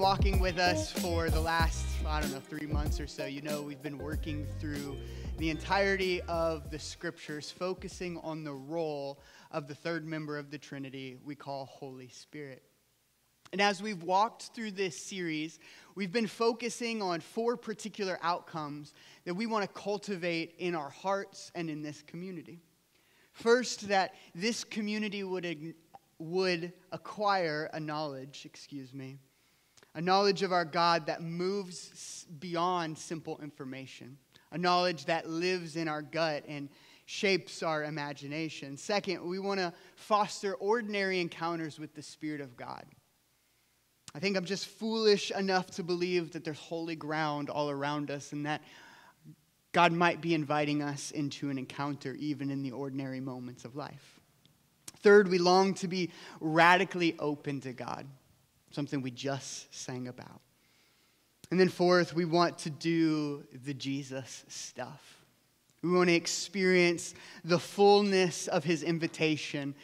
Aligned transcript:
walking 0.00 0.40
with 0.40 0.58
us 0.58 0.90
for 0.90 1.28
the 1.28 1.38
last, 1.38 1.84
I 2.06 2.22
don't 2.22 2.32
know, 2.32 2.40
three 2.40 2.66
months 2.66 2.98
or 3.00 3.06
so, 3.06 3.26
you 3.26 3.42
know 3.42 3.60
we've 3.60 3.82
been 3.82 3.98
working 3.98 4.46
through 4.58 4.96
the 5.36 5.50
entirety 5.50 6.22
of 6.22 6.70
the 6.70 6.78
scriptures, 6.78 7.50
focusing 7.50 8.16
on 8.22 8.42
the 8.42 8.54
role 8.54 9.20
of 9.50 9.68
the 9.68 9.74
third 9.74 10.06
member 10.06 10.38
of 10.38 10.50
the 10.50 10.56
Trinity 10.56 11.18
we 11.22 11.34
call 11.34 11.66
Holy 11.66 12.08
Spirit. 12.08 12.62
And 13.52 13.60
as 13.60 13.82
we've 13.82 14.02
walked 14.02 14.54
through 14.54 14.70
this 14.70 14.96
series, 14.96 15.58
we've 15.94 16.12
been 16.12 16.26
focusing 16.26 17.02
on 17.02 17.20
four 17.20 17.58
particular 17.58 18.18
outcomes 18.22 18.94
that 19.26 19.34
we 19.34 19.44
want 19.44 19.66
to 19.66 19.80
cultivate 19.80 20.54
in 20.56 20.74
our 20.74 20.88
hearts 20.88 21.52
and 21.54 21.68
in 21.68 21.82
this 21.82 22.00
community. 22.00 22.62
First, 23.32 23.88
that 23.88 24.14
this 24.34 24.64
community 24.64 25.24
would, 25.24 25.74
would 26.18 26.72
acquire 26.90 27.68
a 27.74 27.80
knowledge, 27.80 28.46
excuse 28.46 28.94
me, 28.94 29.18
a 29.94 30.00
knowledge 30.00 30.42
of 30.42 30.52
our 30.52 30.64
God 30.64 31.06
that 31.06 31.22
moves 31.22 32.26
beyond 32.38 32.96
simple 32.96 33.38
information, 33.42 34.16
a 34.52 34.58
knowledge 34.58 35.06
that 35.06 35.28
lives 35.28 35.76
in 35.76 35.88
our 35.88 36.02
gut 36.02 36.44
and 36.46 36.68
shapes 37.06 37.62
our 37.62 37.82
imagination. 37.82 38.76
Second, 38.76 39.28
we 39.28 39.38
want 39.38 39.58
to 39.58 39.72
foster 39.96 40.54
ordinary 40.54 41.20
encounters 41.20 41.78
with 41.78 41.94
the 41.94 42.02
Spirit 42.02 42.40
of 42.40 42.56
God. 42.56 42.84
I 44.14 44.20
think 44.20 44.36
I'm 44.36 44.44
just 44.44 44.66
foolish 44.66 45.30
enough 45.32 45.70
to 45.72 45.82
believe 45.82 46.32
that 46.32 46.44
there's 46.44 46.58
holy 46.58 46.96
ground 46.96 47.50
all 47.50 47.70
around 47.70 48.10
us 48.10 48.32
and 48.32 48.46
that 48.46 48.62
God 49.72 49.92
might 49.92 50.20
be 50.20 50.34
inviting 50.34 50.82
us 50.82 51.10
into 51.12 51.50
an 51.50 51.58
encounter 51.58 52.14
even 52.14 52.50
in 52.50 52.62
the 52.62 52.72
ordinary 52.72 53.20
moments 53.20 53.64
of 53.64 53.76
life. 53.76 54.20
Third, 54.98 55.28
we 55.28 55.38
long 55.38 55.74
to 55.74 55.88
be 55.88 56.10
radically 56.40 57.16
open 57.18 57.60
to 57.62 57.72
God 57.72 58.06
something 58.70 59.02
we 59.02 59.10
just 59.10 59.74
sang 59.74 60.08
about. 60.08 60.40
And 61.50 61.58
then, 61.58 61.68
fourth, 61.68 62.14
we 62.14 62.24
want 62.24 62.58
to 62.58 62.70
do 62.70 63.44
the 63.64 63.74
Jesus 63.74 64.44
stuff. 64.48 65.18
We 65.82 65.90
want 65.90 66.08
to 66.08 66.14
experience 66.14 67.14
the 67.44 67.58
fullness 67.58 68.46
of 68.46 68.62
his 68.62 68.82
invitation 68.82 69.74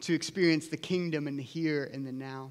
to 0.00 0.14
experience 0.14 0.68
the 0.68 0.76
kingdom 0.76 1.28
in 1.28 1.36
the 1.36 1.42
here 1.42 1.90
and 1.92 2.06
the 2.06 2.12
now. 2.12 2.50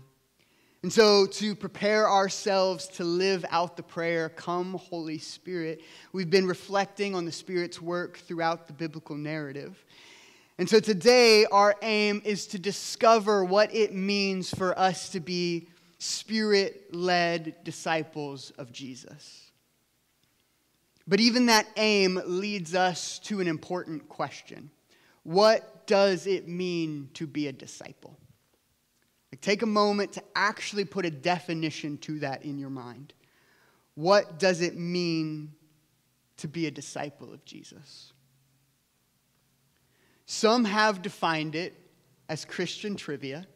And 0.84 0.94
so, 0.94 1.26
to 1.26 1.56
prepare 1.56 2.08
ourselves 2.08 2.88
to 2.90 3.04
live 3.04 3.44
out 3.50 3.76
the 3.76 3.84
prayer, 3.84 4.30
Come, 4.30 4.76
Holy 4.76 5.18
Spirit, 5.18 5.82
we've 6.14 6.30
been 6.30 6.48
reflecting 6.48 7.16
on 7.16 7.26
the 7.26 7.32
Spirit's 7.32 7.82
work 7.82 8.20
throughout 8.20 8.68
the 8.68 8.74
biblical 8.74 9.16
narrative. 9.16 9.84
And 10.58 10.70
so 10.70 10.80
today, 10.80 11.46
our 11.52 11.76
aim 11.82 12.22
is 12.24 12.48
to 12.48 12.60
discover 12.60 13.44
what 13.44 13.76
it 13.76 13.94
means 13.94 14.50
for 14.50 14.78
us 14.80 15.10
to 15.10 15.20
be 15.20 15.68
spirit 15.98 16.94
led 16.94 17.56
disciples 17.64 18.52
of 18.52 18.72
Jesus. 18.72 19.52
But 21.08 21.20
even 21.20 21.48
that 21.48 21.68
aim 21.76 22.22
leads 22.26 22.74
us 22.74 23.20
to 23.20 23.42
an 23.42 23.48
important 23.48 24.08
question 24.10 24.72
What 25.24 25.88
does 25.88 26.26
it 26.26 26.48
mean 26.48 27.10
to 27.16 27.28
be 27.28 27.48
a 27.48 27.52
disciple? 27.52 28.18
Like, 29.32 29.42
take 29.42 29.62
a 29.62 29.68
moment 29.68 30.14
to 30.14 30.24
actually 30.36 30.86
put 30.86 31.06
a 31.06 31.12
definition 31.12 31.98
to 32.00 32.20
that 32.20 32.46
in 32.46 32.58
your 32.58 32.70
mind. 32.70 33.14
What 33.96 34.40
does 34.40 34.62
it 34.62 34.78
mean 34.78 35.54
to 36.38 36.48
be 36.48 36.68
a 36.68 36.72
disciple 36.72 37.34
of 37.34 37.44
Jesus? 37.44 38.14
Some 40.26 40.66
have 40.66 41.02
defined 41.02 41.56
it 41.56 41.80
as 42.30 42.46
Christian 42.46 42.96
trivia. 42.96 43.48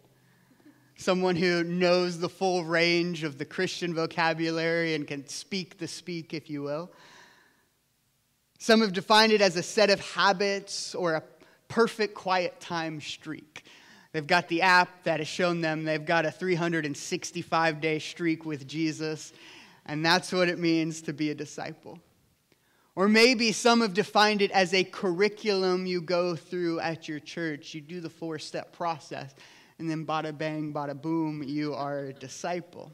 Someone 0.96 1.36
who 1.36 1.64
knows 1.64 2.20
the 2.20 2.30
full 2.30 2.64
range 2.64 3.24
of 3.24 3.38
the 3.38 3.46
Christian 3.46 3.94
vocabulary 3.94 4.96
and 4.96 5.08
can 5.08 5.28
speak 5.28 5.78
the 5.78 5.88
speak, 5.88 6.34
if 6.34 6.50
you 6.50 6.62
will. 6.62 6.92
Some 8.60 8.82
have 8.82 8.92
defined 8.92 9.32
it 9.32 9.42
as 9.42 9.56
a 9.56 9.64
set 9.64 9.90
of 9.90 10.02
habits 10.02 10.94
or 10.94 11.14
a 11.14 11.24
perfect 11.70 12.14
quiet 12.14 12.60
time 12.60 13.00
streak. 13.00 13.64
They've 14.12 14.28
got 14.28 14.50
the 14.50 14.64
app 14.64 15.04
that 15.04 15.20
has 15.20 15.28
shown 15.28 15.62
them 15.62 15.86
they've 15.86 16.06
got 16.06 16.26
a 16.26 16.32
365 16.32 17.80
day 17.80 18.00
streak 18.00 18.46
with 18.46 18.68
Jesus, 18.68 19.32
and 19.86 20.06
that's 20.06 20.34
what 20.34 20.50
it 20.50 20.60
means 20.60 21.02
to 21.04 21.14
be 21.14 21.30
a 21.30 21.36
disciple. 21.36 22.00
Or 23.00 23.08
maybe 23.08 23.54
some 23.54 23.80
have 23.80 23.94
defined 23.94 24.42
it 24.42 24.52
as 24.52 24.74
a 24.74 24.84
curriculum 24.84 25.86
you 25.86 26.02
go 26.02 26.36
through 26.36 26.82
at 26.82 27.08
your 27.08 27.22
church. 27.22 27.74
You 27.74 27.80
do 27.80 28.02
the 28.02 28.10
four 28.10 28.38
step 28.40 28.74
process, 28.74 29.34
and 29.78 29.90
then 29.90 30.06
bada 30.06 30.38
bang, 30.38 30.74
bada 30.74 31.02
boom, 31.02 31.42
you 31.42 31.74
are 31.74 32.00
a 32.00 32.14
disciple. 32.14 32.92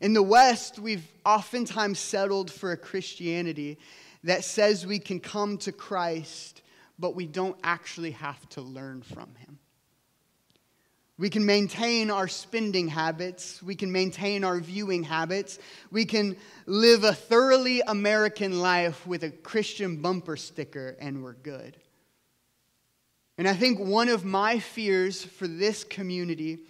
In 0.00 0.14
the 0.14 0.22
West, 0.24 0.80
we've 0.80 1.06
oftentimes 1.24 2.00
settled 2.00 2.50
for 2.50 2.72
a 2.72 2.76
Christianity 2.76 3.78
that 4.24 4.42
says 4.42 4.84
we 4.84 4.98
can 4.98 5.20
come 5.20 5.56
to 5.58 5.70
Christ, 5.70 6.62
but 6.98 7.14
we 7.14 7.26
don't 7.26 7.56
actually 7.62 8.10
have 8.10 8.48
to 8.48 8.62
learn 8.62 9.02
from 9.02 9.32
him. 9.36 9.59
We 11.20 11.28
can 11.28 11.44
maintain 11.44 12.10
our 12.10 12.28
spending 12.28 12.88
habits. 12.88 13.62
We 13.62 13.74
can 13.74 13.92
maintain 13.92 14.42
our 14.42 14.58
viewing 14.58 15.02
habits. 15.02 15.58
We 15.90 16.06
can 16.06 16.34
live 16.64 17.04
a 17.04 17.12
thoroughly 17.12 17.82
American 17.86 18.58
life 18.58 19.06
with 19.06 19.22
a 19.22 19.28
Christian 19.28 20.00
bumper 20.00 20.38
sticker, 20.38 20.96
and 20.98 21.22
we're 21.22 21.34
good. 21.34 21.76
And 23.36 23.46
I 23.46 23.52
think 23.52 23.78
one 23.78 24.08
of 24.08 24.24
my 24.24 24.60
fears 24.60 25.22
for 25.22 25.46
this 25.46 25.84
community 25.84 26.60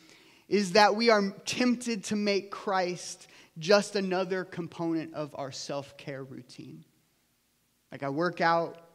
is 0.48 0.72
that 0.72 0.96
we 0.96 1.10
are 1.10 1.30
tempted 1.46 2.02
to 2.06 2.16
make 2.16 2.50
Christ 2.50 3.28
just 3.56 3.94
another 3.94 4.42
component 4.42 5.14
of 5.14 5.32
our 5.38 5.52
self 5.52 5.96
care 5.96 6.24
routine. 6.24 6.84
Like 7.92 8.02
I 8.02 8.08
work 8.08 8.40
out, 8.40 8.89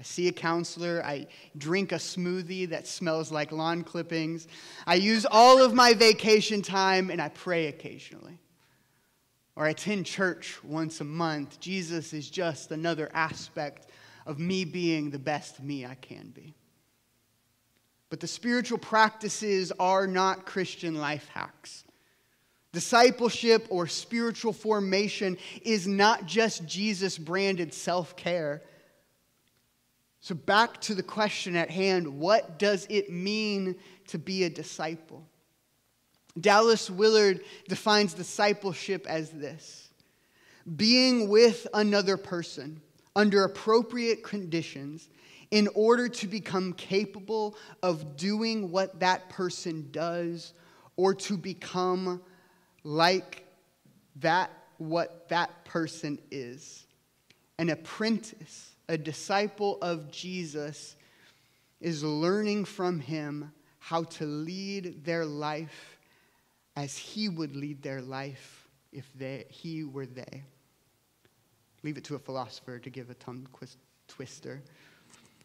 I 0.00 0.02
see 0.02 0.28
a 0.28 0.32
counselor. 0.32 1.02
I 1.04 1.26
drink 1.58 1.92
a 1.92 1.96
smoothie 1.96 2.70
that 2.70 2.86
smells 2.86 3.30
like 3.30 3.52
lawn 3.52 3.84
clippings. 3.84 4.48
I 4.86 4.94
use 4.94 5.26
all 5.30 5.62
of 5.62 5.74
my 5.74 5.92
vacation 5.92 6.62
time 6.62 7.10
and 7.10 7.20
I 7.20 7.28
pray 7.28 7.66
occasionally. 7.66 8.38
Or 9.56 9.66
I 9.66 9.70
attend 9.70 10.06
church 10.06 10.58
once 10.64 11.02
a 11.02 11.04
month. 11.04 11.60
Jesus 11.60 12.14
is 12.14 12.30
just 12.30 12.72
another 12.72 13.10
aspect 13.12 13.90
of 14.24 14.38
me 14.38 14.64
being 14.64 15.10
the 15.10 15.18
best 15.18 15.62
me 15.62 15.84
I 15.84 15.96
can 15.96 16.30
be. 16.30 16.54
But 18.08 18.20
the 18.20 18.26
spiritual 18.26 18.78
practices 18.78 19.70
are 19.78 20.06
not 20.06 20.46
Christian 20.46 20.94
life 20.94 21.28
hacks. 21.34 21.84
Discipleship 22.72 23.66
or 23.68 23.86
spiritual 23.86 24.54
formation 24.54 25.36
is 25.60 25.86
not 25.86 26.24
just 26.24 26.64
Jesus 26.64 27.18
branded 27.18 27.74
self 27.74 28.16
care 28.16 28.62
so, 30.20 30.34
back 30.34 30.80
to 30.82 30.94
the 30.94 31.02
question 31.02 31.56
at 31.56 31.70
hand 31.70 32.06
what 32.06 32.58
does 32.58 32.86
it 32.90 33.10
mean 33.10 33.76
to 34.08 34.18
be 34.18 34.44
a 34.44 34.50
disciple? 34.50 35.26
Dallas 36.38 36.90
Willard 36.90 37.40
defines 37.68 38.14
discipleship 38.14 39.06
as 39.08 39.30
this 39.30 39.88
being 40.76 41.28
with 41.28 41.66
another 41.72 42.16
person 42.16 42.80
under 43.16 43.44
appropriate 43.44 44.22
conditions 44.22 45.08
in 45.50 45.68
order 45.74 46.06
to 46.08 46.28
become 46.28 46.74
capable 46.74 47.56
of 47.82 48.16
doing 48.16 48.70
what 48.70 49.00
that 49.00 49.28
person 49.30 49.88
does 49.90 50.52
or 50.96 51.14
to 51.14 51.36
become 51.36 52.20
like 52.84 53.44
that 54.16 54.50
what 54.78 55.28
that 55.30 55.64
person 55.64 56.18
is 56.30 56.86
an 57.58 57.70
apprentice 57.70 58.70
a 58.90 58.98
disciple 58.98 59.78
of 59.82 60.10
Jesus 60.10 60.96
is 61.80 62.02
learning 62.02 62.64
from 62.64 62.98
him 62.98 63.52
how 63.78 64.02
to 64.02 64.26
lead 64.26 65.04
their 65.04 65.24
life 65.24 65.96
as 66.74 66.96
he 66.96 67.28
would 67.28 67.54
lead 67.54 67.82
their 67.82 68.02
life 68.02 68.68
if 68.92 69.08
they, 69.14 69.44
he 69.48 69.84
were 69.84 70.06
they. 70.06 70.42
Leave 71.84 71.98
it 71.98 72.04
to 72.04 72.16
a 72.16 72.18
philosopher 72.18 72.80
to 72.80 72.90
give 72.90 73.10
a 73.10 73.14
tongue 73.14 73.46
twister. 74.08 74.60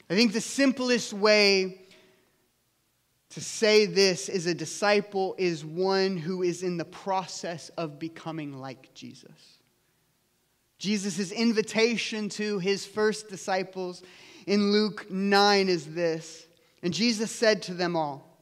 I 0.09 0.15
think 0.15 0.33
the 0.33 0.41
simplest 0.41 1.13
way 1.13 1.81
to 3.29 3.41
say 3.41 3.85
this 3.85 4.27
is 4.27 4.47
a 4.47 4.55
disciple 4.55 5.35
is 5.37 5.63
one 5.63 6.17
who 6.17 6.41
is 6.41 6.63
in 6.63 6.77
the 6.77 6.85
process 6.85 7.69
of 7.77 7.99
becoming 7.99 8.59
like 8.59 8.91
Jesus. 8.95 9.59
Jesus' 10.77 11.31
invitation 11.31 12.29
to 12.29 12.59
his 12.59 12.85
first 12.85 13.29
disciples 13.29 14.03
in 14.45 14.71
Luke 14.71 15.09
9 15.09 15.69
is 15.69 15.93
this. 15.93 16.45
And 16.83 16.93
Jesus 16.93 17.31
said 17.31 17.61
to 17.63 17.73
them 17.73 17.95
all, 17.95 18.37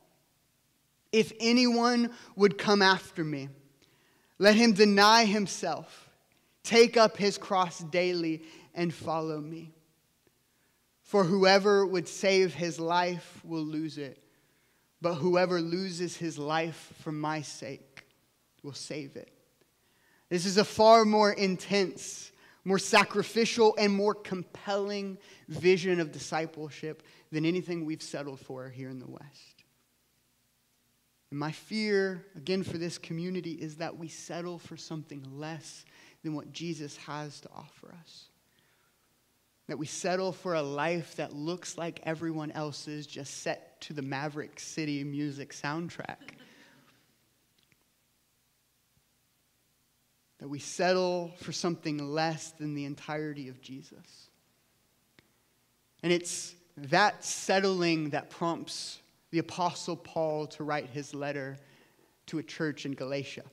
If 1.12 1.32
anyone 1.40 2.12
would 2.36 2.58
come 2.58 2.82
after 2.82 3.24
me, 3.24 3.50
let 4.40 4.56
him 4.56 4.74
deny 4.74 5.26
himself, 5.26 6.10
take 6.64 6.98
up 6.98 7.18
his 7.18 7.38
cross 7.38 7.80
daily, 7.80 8.44
and 8.74 8.94
follow 8.94 9.40
me. 9.40 9.72
For 11.04 11.24
whoever 11.24 11.86
would 11.86 12.08
save 12.08 12.54
his 12.56 12.80
life 12.80 13.40
will 13.44 13.64
lose 13.64 13.98
it, 13.98 14.18
but 15.02 15.16
whoever 15.16 15.62
loses 15.62 16.18
his 16.18 16.40
life 16.40 16.92
for 17.02 17.12
my 17.12 17.42
sake 17.42 18.06
will 18.64 18.74
save 18.74 19.16
it. 19.16 19.33
This 20.34 20.48
is 20.48 20.58
a 20.58 20.66
far 20.66 21.06
more 21.06 21.32
intense, 21.32 22.32
more 22.66 22.80
sacrificial, 22.80 23.76
and 23.78 23.94
more 23.94 24.16
compelling 24.16 25.20
vision 25.48 26.00
of 26.00 26.12
discipleship 26.12 27.04
than 27.32 27.46
anything 27.46 27.86
we've 27.86 28.02
settled 28.02 28.40
for 28.40 28.68
here 28.68 28.90
in 28.90 28.98
the 28.98 29.06
West. 29.06 29.64
And 31.30 31.40
my 31.40 31.52
fear, 31.52 32.26
again, 32.36 32.64
for 32.64 32.80
this 32.80 32.98
community 32.98 33.52
is 33.52 33.76
that 33.76 33.96
we 33.96 34.08
settle 34.08 34.58
for 34.58 34.76
something 34.76 35.24
less 35.38 35.86
than 36.24 36.34
what 36.34 36.52
Jesus 36.52 36.98
has 36.98 37.40
to 37.42 37.50
offer 37.56 37.94
us. 38.02 38.30
That 39.68 39.78
we 39.78 39.86
settle 39.86 40.32
for 40.32 40.56
a 40.56 40.64
life 40.64 41.16
that 41.18 41.36
looks 41.36 41.78
like 41.78 42.02
everyone 42.08 42.50
else's, 42.50 43.06
just 43.06 43.44
set 43.44 43.80
to 43.82 43.94
the 43.94 44.02
Maverick 44.02 44.60
City 44.60 45.04
music 45.04 45.54
soundtrack. 45.54 46.40
That 50.44 50.50
we 50.50 50.60
settle 50.60 51.32
for 51.38 51.54
something 51.54 51.98
less 52.00 52.52
than 52.52 52.76
the 52.76 52.84
entirety 52.84 53.48
of 53.48 53.62
Jesus. 53.62 54.28
And 56.04 56.12
it's 56.12 56.54
that 56.76 57.24
settling 57.24 58.10
that 58.10 58.30
prompts 58.30 59.00
the 59.32 59.40
Apostle 59.40 59.96
Paul 59.96 60.48
to 60.48 60.66
write 60.66 60.90
his 60.90 61.14
letter 61.14 61.58
to 62.26 62.40
a 62.40 62.44
church 62.44 62.86
in 62.86 62.92
Galatia. 62.92 63.44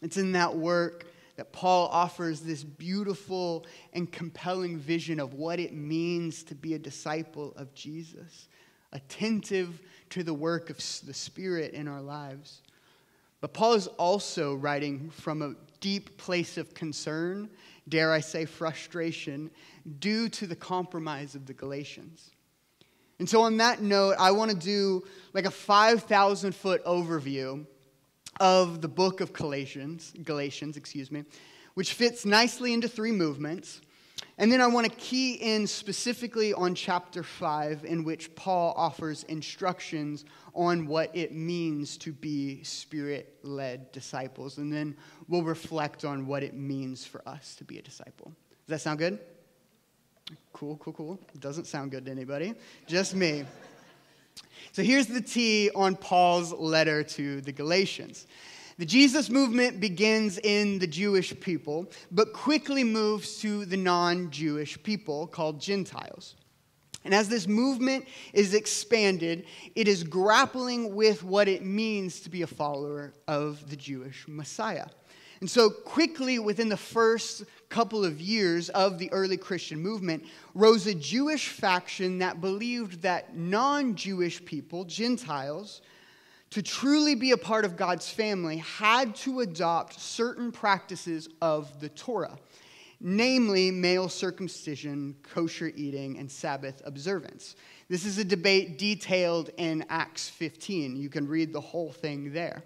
It's 0.00 0.16
in 0.16 0.30
that 0.32 0.54
work 0.54 1.06
that 1.34 1.50
Paul 1.52 1.88
offers 1.88 2.42
this 2.42 2.62
beautiful 2.62 3.66
and 3.92 4.08
compelling 4.12 4.78
vision 4.78 5.18
of 5.18 5.34
what 5.34 5.58
it 5.58 5.74
means 5.74 6.44
to 6.44 6.54
be 6.54 6.74
a 6.74 6.78
disciple 6.78 7.54
of 7.56 7.74
Jesus, 7.74 8.48
attentive 8.92 9.80
to 10.10 10.22
the 10.22 10.32
work 10.32 10.70
of 10.70 10.76
the 10.76 11.12
Spirit 11.12 11.74
in 11.74 11.88
our 11.88 12.00
lives. 12.00 12.62
But 13.40 13.52
Paul 13.52 13.74
is 13.74 13.88
also 13.88 14.54
writing 14.54 15.10
from 15.10 15.42
a 15.42 15.54
deep 15.80 16.16
place 16.16 16.56
of 16.56 16.74
concern, 16.74 17.50
dare 17.88 18.12
I 18.12 18.20
say 18.20 18.44
frustration, 18.44 19.50
due 19.98 20.28
to 20.30 20.46
the 20.46 20.56
compromise 20.56 21.34
of 21.34 21.46
the 21.46 21.54
Galatians. 21.54 22.30
And 23.18 23.28
so, 23.28 23.42
on 23.42 23.56
that 23.56 23.82
note, 23.82 24.16
I 24.18 24.30
want 24.30 24.50
to 24.50 24.56
do 24.56 25.04
like 25.32 25.44
a 25.44 25.50
5,000 25.50 26.54
foot 26.54 26.84
overview 26.84 27.66
of 28.38 28.80
the 28.80 28.88
book 28.88 29.20
of 29.20 29.32
Galatians, 29.32 30.12
Galatians, 30.22 30.76
excuse 30.76 31.10
me, 31.10 31.24
which 31.74 31.94
fits 31.94 32.24
nicely 32.24 32.72
into 32.72 32.88
three 32.88 33.12
movements. 33.12 33.80
And 34.38 34.52
then 34.52 34.60
I 34.60 34.68
want 34.68 34.86
to 34.88 34.96
key 34.96 35.34
in 35.34 35.66
specifically 35.66 36.54
on 36.54 36.74
chapter 36.74 37.24
5, 37.24 37.84
in 37.84 38.04
which 38.04 38.34
Paul 38.36 38.72
offers 38.76 39.24
instructions 39.24 40.24
on 40.54 40.86
what 40.86 41.10
it 41.14 41.32
means 41.32 41.96
to 41.98 42.12
be 42.12 42.62
spirit 42.62 43.34
led 43.42 43.90
disciples. 43.90 44.58
And 44.58 44.72
then 44.72 44.96
we'll 45.26 45.42
reflect 45.42 46.04
on 46.04 46.26
what 46.26 46.44
it 46.44 46.54
means 46.54 47.04
for 47.04 47.26
us 47.28 47.56
to 47.56 47.64
be 47.64 47.78
a 47.78 47.82
disciple. 47.82 48.32
Does 48.66 48.74
that 48.74 48.80
sound 48.80 48.98
good? 48.98 49.18
Cool, 50.52 50.76
cool, 50.76 50.92
cool. 50.92 51.20
Doesn't 51.40 51.66
sound 51.66 51.90
good 51.90 52.04
to 52.04 52.10
anybody, 52.10 52.54
just 52.86 53.14
me. 53.14 53.44
So 54.72 54.82
here's 54.82 55.06
the 55.06 55.20
T 55.20 55.70
on 55.74 55.96
Paul's 55.96 56.52
letter 56.52 57.02
to 57.02 57.40
the 57.40 57.52
Galatians. 57.52 58.26
The 58.78 58.86
Jesus 58.86 59.28
movement 59.28 59.80
begins 59.80 60.38
in 60.38 60.78
the 60.78 60.86
Jewish 60.86 61.38
people, 61.40 61.90
but 62.12 62.32
quickly 62.32 62.84
moves 62.84 63.38
to 63.38 63.64
the 63.64 63.76
non 63.76 64.30
Jewish 64.30 64.80
people 64.84 65.26
called 65.26 65.60
Gentiles. 65.60 66.36
And 67.04 67.12
as 67.12 67.28
this 67.28 67.48
movement 67.48 68.06
is 68.32 68.54
expanded, 68.54 69.46
it 69.74 69.88
is 69.88 70.04
grappling 70.04 70.94
with 70.94 71.24
what 71.24 71.48
it 71.48 71.64
means 71.64 72.20
to 72.20 72.30
be 72.30 72.42
a 72.42 72.46
follower 72.46 73.14
of 73.26 73.68
the 73.68 73.76
Jewish 73.76 74.26
Messiah. 74.28 74.86
And 75.40 75.50
so, 75.50 75.70
quickly 75.70 76.38
within 76.38 76.68
the 76.68 76.76
first 76.76 77.44
couple 77.70 78.04
of 78.04 78.20
years 78.20 78.68
of 78.70 79.00
the 79.00 79.10
early 79.10 79.36
Christian 79.36 79.80
movement, 79.80 80.24
rose 80.54 80.86
a 80.86 80.94
Jewish 80.94 81.48
faction 81.48 82.18
that 82.18 82.40
believed 82.40 83.02
that 83.02 83.36
non 83.36 83.96
Jewish 83.96 84.44
people, 84.44 84.84
Gentiles, 84.84 85.80
to 86.50 86.62
truly 86.62 87.14
be 87.14 87.32
a 87.32 87.36
part 87.36 87.64
of 87.64 87.76
God's 87.76 88.08
family, 88.10 88.58
had 88.58 89.14
to 89.16 89.40
adopt 89.40 90.00
certain 90.00 90.50
practices 90.50 91.28
of 91.42 91.80
the 91.80 91.88
Torah, 91.90 92.38
namely 93.00 93.70
male 93.70 94.08
circumcision, 94.08 95.14
kosher 95.22 95.70
eating, 95.76 96.18
and 96.18 96.30
Sabbath 96.30 96.80
observance. 96.84 97.54
This 97.88 98.04
is 98.04 98.18
a 98.18 98.24
debate 98.24 98.78
detailed 98.78 99.50
in 99.56 99.84
Acts 99.88 100.28
15. 100.28 100.96
You 100.96 101.08
can 101.08 101.28
read 101.28 101.52
the 101.52 101.60
whole 101.60 101.92
thing 101.92 102.32
there. 102.32 102.62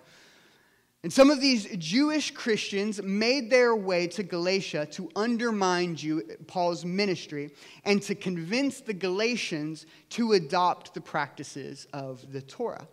And 1.04 1.12
some 1.12 1.30
of 1.30 1.40
these 1.40 1.66
Jewish 1.78 2.30
Christians 2.30 3.02
made 3.02 3.50
their 3.50 3.74
way 3.74 4.06
to 4.08 4.22
Galatia 4.22 4.86
to 4.92 5.10
undermine 5.16 5.96
Jew, 5.96 6.22
Paul's 6.46 6.84
ministry 6.84 7.50
and 7.84 8.00
to 8.02 8.14
convince 8.14 8.80
the 8.80 8.94
Galatians 8.94 9.86
to 10.10 10.32
adopt 10.34 10.94
the 10.94 11.00
practices 11.00 11.88
of 11.92 12.32
the 12.32 12.40
Torah. 12.40 12.86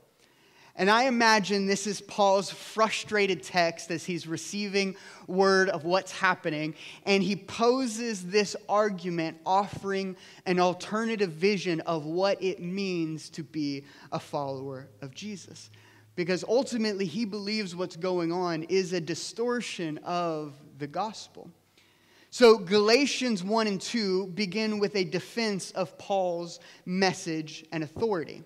And 0.80 0.90
I 0.90 1.04
imagine 1.04 1.66
this 1.66 1.86
is 1.86 2.00
Paul's 2.00 2.50
frustrated 2.50 3.44
text 3.44 3.92
as 3.92 4.06
he's 4.06 4.26
receiving 4.26 4.96
word 5.28 5.68
of 5.68 5.84
what's 5.84 6.14
happening. 6.14 6.74
And 7.06 7.22
he 7.22 7.36
poses 7.36 8.26
this 8.26 8.56
argument, 8.70 9.38
offering 9.46 10.16
an 10.46 10.58
alternative 10.58 11.34
vision 11.34 11.82
of 11.82 12.06
what 12.06 12.42
it 12.42 12.62
means 12.62 13.30
to 13.32 13.44
be 13.44 13.84
a 14.14 14.20
follower 14.22 14.88
of 15.02 15.14
Jesus 15.14 15.70
because 16.16 16.44
ultimately 16.50 17.06
he 17.06 17.24
believes 17.24 17.76
what's 17.76 17.96
going 17.96 18.30
on 18.30 18.64
is 18.64 18.92
a 18.92 19.00
distortion 19.00 19.98
of 20.00 20.54
the 20.78 20.88
gospel. 20.88 21.50
So, 22.30 22.58
Galatians 22.58 23.42
1 23.42 23.68
and 23.68 23.80
2 23.80 24.28
begin 24.28 24.80
with 24.80 24.98
a 24.98 25.06
defense 25.06 25.72
of 25.72 25.98
Paul's 25.98 26.60
message 26.86 27.66
and 27.72 27.86
authority. 27.86 28.44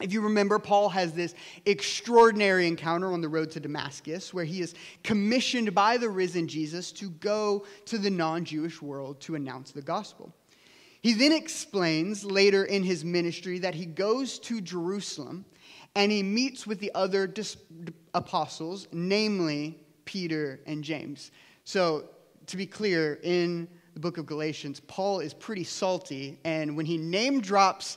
If 0.00 0.12
you 0.12 0.22
remember, 0.22 0.58
Paul 0.58 0.88
has 0.90 1.12
this 1.12 1.34
extraordinary 1.66 2.66
encounter 2.66 3.12
on 3.12 3.20
the 3.20 3.28
road 3.28 3.50
to 3.52 3.60
Damascus 3.60 4.32
where 4.32 4.44
he 4.44 4.60
is 4.60 4.74
commissioned 5.04 5.74
by 5.74 5.98
the 5.98 6.08
risen 6.08 6.48
Jesus 6.48 6.90
to 6.92 7.10
go 7.10 7.66
to 7.86 7.98
the 7.98 8.10
non 8.10 8.44
Jewish 8.44 8.80
world 8.80 9.20
to 9.22 9.34
announce 9.34 9.72
the 9.72 9.82
gospel. 9.82 10.34
He 11.02 11.12
then 11.12 11.32
explains 11.32 12.24
later 12.24 12.64
in 12.64 12.82
his 12.82 13.04
ministry 13.04 13.58
that 13.60 13.74
he 13.74 13.86
goes 13.86 14.38
to 14.40 14.60
Jerusalem 14.60 15.44
and 15.94 16.12
he 16.12 16.22
meets 16.22 16.66
with 16.66 16.78
the 16.78 16.92
other 16.94 17.26
dis- 17.26 17.56
apostles, 18.14 18.86
namely 18.92 19.78
Peter 20.04 20.60
and 20.66 20.84
James. 20.84 21.30
So, 21.64 22.04
to 22.46 22.56
be 22.56 22.66
clear, 22.66 23.20
in 23.22 23.68
the 23.94 24.00
book 24.00 24.18
of 24.18 24.26
Galatians, 24.26 24.80
Paul 24.80 25.20
is 25.20 25.34
pretty 25.34 25.64
salty, 25.64 26.38
and 26.44 26.76
when 26.76 26.86
he 26.86 26.96
name 26.96 27.40
drops 27.40 27.96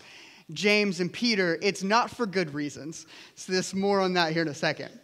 James 0.53 0.99
and 0.99 1.11
Peter, 1.11 1.57
it's 1.61 1.83
not 1.83 2.09
for 2.09 2.25
good 2.25 2.53
reasons. 2.53 3.05
So, 3.35 3.51
there's 3.51 3.73
more 3.73 3.99
on 3.99 4.13
that 4.13 4.33
here 4.33 4.43
in 4.43 4.47
a 4.47 4.53
second. 4.53 4.99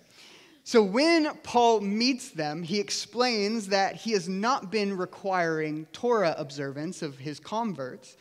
So, 0.63 0.83
when 0.83 1.35
Paul 1.43 1.81
meets 1.81 2.29
them, 2.29 2.61
he 2.61 2.79
explains 2.79 3.67
that 3.67 3.95
he 3.95 4.11
has 4.11 4.29
not 4.29 4.71
been 4.71 4.95
requiring 4.95 5.87
Torah 5.93 6.35
observance 6.37 7.01
of 7.01 7.17
his 7.17 7.39
converts, 7.39 8.17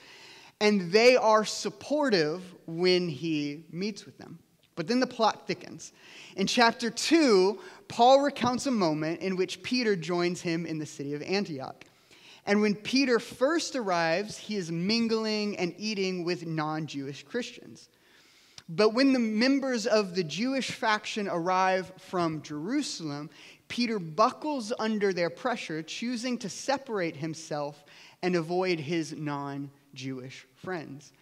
and 0.60 0.90
they 0.90 1.16
are 1.16 1.44
supportive 1.44 2.42
when 2.66 3.08
he 3.08 3.64
meets 3.70 4.06
with 4.06 4.18
them. 4.18 4.38
But 4.76 4.86
then 4.86 5.00
the 5.00 5.08
plot 5.08 5.46
thickens. 5.46 5.92
In 6.36 6.46
chapter 6.46 6.88
2, 6.88 7.58
Paul 7.88 8.20
recounts 8.20 8.66
a 8.66 8.70
moment 8.70 9.20
in 9.20 9.34
which 9.36 9.60
Peter 9.62 9.96
joins 9.96 10.40
him 10.40 10.66
in 10.66 10.78
the 10.78 10.86
city 10.86 11.14
of 11.14 11.22
Antioch. 11.22 11.84
And 12.48 12.62
when 12.62 12.74
Peter 12.74 13.18
first 13.18 13.76
arrives, 13.76 14.38
he 14.38 14.56
is 14.56 14.72
mingling 14.72 15.58
and 15.58 15.74
eating 15.76 16.24
with 16.24 16.46
non 16.46 16.86
Jewish 16.86 17.22
Christians. 17.22 17.90
But 18.70 18.94
when 18.94 19.12
the 19.12 19.18
members 19.18 19.86
of 19.86 20.14
the 20.14 20.24
Jewish 20.24 20.70
faction 20.70 21.28
arrive 21.28 21.92
from 21.98 22.40
Jerusalem, 22.40 23.28
Peter 23.68 23.98
buckles 23.98 24.72
under 24.78 25.12
their 25.12 25.28
pressure, 25.28 25.82
choosing 25.82 26.38
to 26.38 26.48
separate 26.48 27.16
himself 27.16 27.84
and 28.22 28.34
avoid 28.34 28.80
his 28.80 29.12
non 29.12 29.70
Jewish 29.92 30.46
friends. 30.54 31.12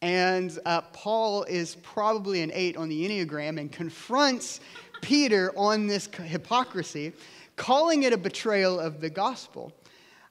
And 0.00 0.58
uh, 0.64 0.80
Paul 0.94 1.42
is 1.44 1.74
probably 1.76 2.40
an 2.40 2.50
eight 2.54 2.78
on 2.78 2.88
the 2.88 3.06
Enneagram 3.06 3.60
and 3.60 3.70
confronts 3.70 4.60
Peter 5.02 5.52
on 5.58 5.88
this 5.88 6.06
hypocrisy, 6.06 7.12
calling 7.56 8.04
it 8.04 8.14
a 8.14 8.18
betrayal 8.18 8.80
of 8.80 9.02
the 9.02 9.10
gospel. 9.10 9.70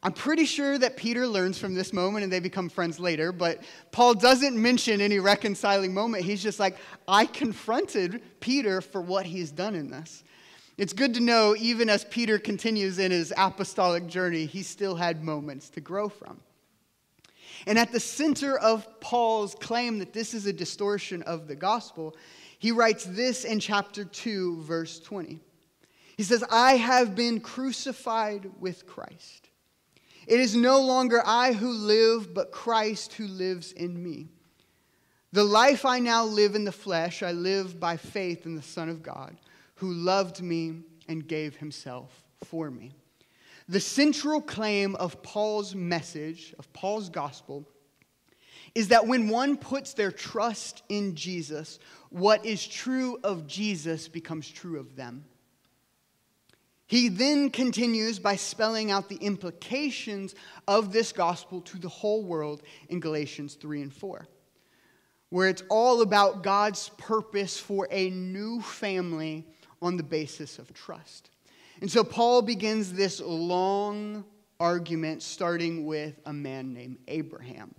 I'm 0.04 0.12
pretty 0.12 0.44
sure 0.44 0.78
that 0.78 0.98
Peter 0.98 1.26
learns 1.26 1.58
from 1.58 1.74
this 1.74 1.94
moment 1.94 2.26
and 2.26 2.34
they 2.34 2.42
become 2.42 2.68
friends 2.68 3.00
later, 3.00 3.32
but 3.32 3.64
Paul 3.94 4.14
doesn't 4.14 4.62
mention 4.62 5.00
any 5.00 5.18
reconciling 5.20 5.94
moment. 5.94 6.26
He's 6.26 6.44
just 6.44 6.60
like, 6.60 6.76
I 7.08 7.26
confronted 7.26 8.22
Peter 8.42 8.82
for 8.82 9.02
what 9.02 9.26
he's 9.26 9.50
done 9.50 9.76
in 9.76 9.90
this. 9.90 10.26
It's 10.78 10.92
good 10.92 11.14
to 11.14 11.22
know, 11.22 11.56
even 11.58 11.88
as 11.90 12.04
Peter 12.06 12.38
continues 12.38 13.00
in 13.00 13.12
his 13.12 13.32
apostolic 13.38 14.08
journey, 14.08 14.46
he 14.46 14.62
still 14.62 14.96
had 14.96 15.24
moments 15.24 15.70
to 15.70 15.82
grow 15.82 16.10
from. 16.10 16.42
And 17.66 17.80
at 17.80 17.94
the 17.94 18.00
center 18.00 18.58
of 18.58 19.00
Paul's 19.00 19.56
claim 19.56 20.00
that 20.00 20.12
this 20.12 20.34
is 20.34 20.48
a 20.48 20.54
distortion 20.54 21.22
of 21.22 21.48
the 21.48 21.56
gospel, 21.56 22.18
he 22.60 22.72
writes 22.72 23.06
this 23.06 23.46
in 23.46 23.62
chapter 23.62 24.04
2, 24.04 24.64
verse 24.64 25.00
20. 25.00 25.40
He 26.18 26.24
says, 26.24 26.44
I 26.52 26.74
have 26.74 27.16
been 27.16 27.40
crucified 27.40 28.52
with 28.60 28.86
Christ. 28.86 29.50
It 30.28 30.40
is 30.40 30.56
no 30.56 30.82
longer 30.82 31.22
I 31.26 31.54
who 31.54 31.70
live, 31.70 32.34
but 32.34 32.52
Christ 32.52 33.14
who 33.14 33.28
lives 33.28 33.72
in 33.72 34.02
me. 34.02 34.30
The 35.32 35.44
life 35.44 35.86
I 35.86 36.00
now 36.00 36.26
live 36.26 36.56
in 36.56 36.64
the 36.64 36.72
flesh, 36.72 37.24
I 37.24 37.32
live 37.32 37.80
by 37.80 37.98
faith 37.98 38.46
in 38.46 38.56
the 38.56 38.62
Son 38.62 38.88
of 38.88 39.02
God, 39.02 39.36
who 39.76 39.92
loved 39.92 40.42
me 40.42 40.84
and 41.08 41.28
gave 41.28 41.56
himself 41.56 42.24
for 42.44 42.70
me. 42.70 42.92
The 43.68 43.80
central 43.80 44.42
claim 44.42 44.96
of 44.96 45.24
Paul's 45.24 45.74
message, 45.74 46.54
of 46.60 46.72
Paul's 46.74 47.10
gospel, 47.10 47.68
is 48.76 48.90
that 48.90 49.08
when 49.08 49.30
one 49.30 49.58
puts 49.58 49.94
their 49.94 50.12
trust 50.12 50.84
in 50.90 51.16
Jesus, 51.16 51.80
what 52.10 52.46
is 52.46 52.66
true 52.66 53.18
of 53.24 53.48
Jesus 53.48 54.08
becomes 54.08 54.50
true 54.50 54.80
of 54.80 54.96
them. 54.96 55.26
He 56.94 57.10
then 57.10 57.50
continues 57.50 58.20
by 58.20 58.36
spelling 58.36 58.92
out 58.92 59.10
the 59.10 59.16
implications 59.16 60.36
of 60.68 60.94
this 60.94 61.12
gospel 61.12 61.60
to 61.62 61.80
the 61.80 61.90
whole 61.90 62.24
world 62.24 62.62
in 62.88 63.00
Galatians 63.00 63.56
3 63.56 63.82
and 63.82 63.92
4, 63.92 64.28
where 65.30 65.50
it's 65.50 65.64
all 65.72 66.04
about 66.04 66.44
God's 66.44 66.90
purpose 67.00 67.58
for 67.58 67.88
a 67.90 68.12
new 68.12 68.62
family 68.62 69.48
on 69.82 69.98
the 69.98 70.04
basis 70.04 70.60
of 70.60 70.72
trust. 70.72 71.32
And 71.82 71.90
so 71.90 72.04
Paul 72.04 72.44
begins 72.44 72.94
this 72.94 73.20
long 73.20 74.24
argument 74.60 75.24
starting 75.24 75.88
with 75.88 76.20
a 76.28 76.34
man 76.34 76.74
named 76.74 77.00
Abraham. 77.08 77.74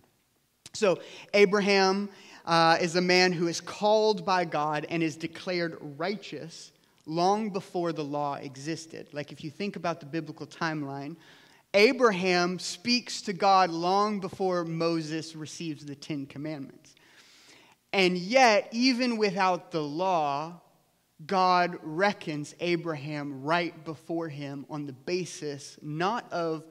So, 0.73 0.99
Abraham 1.35 2.11
uh, 2.44 2.78
is 2.80 2.97
a 2.97 3.00
man 3.00 3.33
who 3.33 3.47
is 3.47 3.61
called 3.61 4.25
by 4.25 4.44
God 4.44 4.87
and 4.88 5.04
is 5.04 5.14
declared 5.14 5.78
righteous 5.80 6.73
long 7.07 7.51
before 7.51 7.93
the 7.93 8.05
law 8.05 8.35
existed. 8.35 9.09
Like 9.13 9.33
if 9.33 9.45
you 9.45 9.51
think 9.51 9.77
about 9.77 10.01
the 10.01 10.07
biblical 10.07 10.47
timeline, 10.47 11.17
Abraham 11.75 12.59
speaks 12.59 13.21
to 13.23 13.33
God 13.33 13.71
long 13.71 14.21
before 14.21 14.65
Moses 14.65 15.35
receives 15.35 15.85
the 15.85 15.97
Ten 15.97 16.27
Commandments. 16.27 16.95
And 17.93 18.17
yet, 18.17 18.69
even 18.73 19.17
without 19.17 19.71
the 19.71 19.83
law, 19.83 20.61
God 21.27 21.79
reckons 21.83 22.55
Abraham 22.61 23.43
right 23.43 23.85
before 23.85 24.29
him 24.29 24.67
on 24.69 24.87
the 24.87 24.93
basis 24.93 25.79
not 25.83 26.33
of 26.33 26.65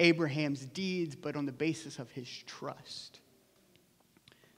Abraham's 0.00 0.64
deeds, 0.64 1.16
but 1.16 1.36
on 1.36 1.46
the 1.46 1.52
basis 1.52 1.98
of 1.98 2.10
his 2.10 2.28
trust. 2.28 3.20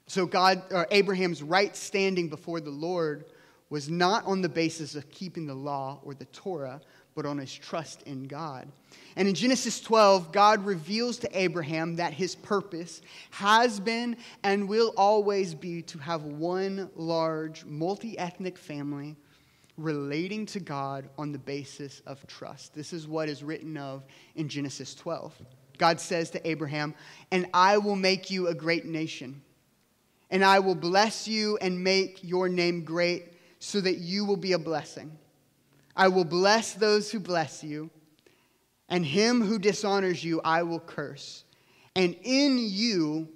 So 0.07 0.27
God 0.27 0.63
or 0.73 0.87
Abraham's 0.91 1.43
right 1.43 1.75
standing 1.77 2.29
before 2.29 2.61
the 2.61 2.71
Lord 2.71 3.27
was 3.71 3.89
not 3.89 4.27
on 4.27 4.43
the 4.43 4.49
basis 4.49 4.97
of 4.97 5.09
keeping 5.11 5.47
the 5.47 5.55
law 5.55 6.01
or 6.03 6.13
the 6.13 6.25
Torah, 6.27 6.81
but 7.15 7.25
on 7.25 7.39
his 7.39 7.55
trust 7.55 8.03
in 8.03 8.25
God. 8.25 8.69
And 9.17 9.29
in 9.29 9.35
Genesis 9.35 9.81
12, 9.81 10.33
God 10.33 10.65
reveals 10.65 11.19
to 11.19 11.39
Abraham 11.39 11.97
that 11.97 12.13
his 12.13 12.35
purpose 12.35 13.01
has 13.31 13.81
been 13.81 14.17
and 14.43 14.69
will 14.69 14.93
always 14.97 15.55
be 15.55 15.83
to 15.83 15.99
have 15.99 16.25
one 16.25 16.91
large, 16.97 17.65
multi 17.65 18.19
ethnic 18.19 18.59
family 18.59 19.17
relating 19.77 20.47
to 20.47 20.61
God 20.61 21.09
on 21.17 21.33
the 21.33 21.39
basis 21.39 22.03
of 22.07 22.25
trust. 22.27 22.75
This 22.75 22.93
is 22.93 23.09
what 23.09 23.29
is 23.29 23.43
written 23.43 23.77
of 23.77 24.05
in 24.35 24.49
Genesis 24.49 24.95
12. 24.95 25.35
God 25.79 26.01
says 26.01 26.31
to 26.31 26.49
Abraham, 26.49 26.95
And 27.31 27.47
I 27.55 27.79
will 27.79 27.97
make 27.97 28.31
you 28.31 28.49
a 28.49 28.55
great 28.55 28.85
nation, 28.85 29.43
and 30.31 30.45
I 30.45 30.59
will 30.59 30.75
bless 30.75 31.27
you 31.27 31.57
and 31.59 31.83
make 31.83 32.23
your 32.23 32.49
name 32.49 32.85
great 32.85 33.30
so 33.61 33.81
that 33.81 33.99
you 33.99 34.25
will 34.25 34.37
be 34.37 34.55
a 34.55 34.59
blessing. 34.59 35.17
I 35.95 36.09
will 36.09 36.25
bless 36.25 36.73
those 36.73 37.13
who 37.13 37.21
bless 37.21 37.63
you, 37.63 37.91
and 38.89 39.07
him 39.07 39.43
who 39.43 39.59
dishonors 39.59 40.25
you 40.25 40.41
I 40.45 40.65
will 40.65 40.81
curse. 40.81 41.45
And 41.95 42.17
in 42.23 42.59
you 42.59 43.29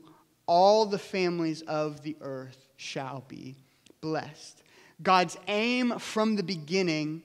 all 0.47 0.87
the 0.87 0.99
families 0.99 1.63
of 1.63 2.03
the 2.03 2.17
earth 2.21 2.69
shall 2.77 3.25
be 3.29 3.57
blessed. 4.01 4.63
God's 5.03 5.37
aim 5.49 5.99
from 5.99 6.37
the 6.37 6.43
beginning 6.43 7.23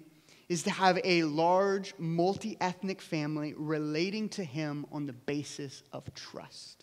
is 0.49 0.63
to 0.63 0.71
have 0.71 0.99
a 1.03 1.23
large, 1.23 1.93
multi 1.97 2.57
ethnic 2.59 3.01
family 3.01 3.53
relating 3.55 4.27
to 4.29 4.43
him 4.43 4.85
on 4.91 5.05
the 5.05 5.13
basis 5.13 5.83
of 5.93 6.11
trust. 6.15 6.78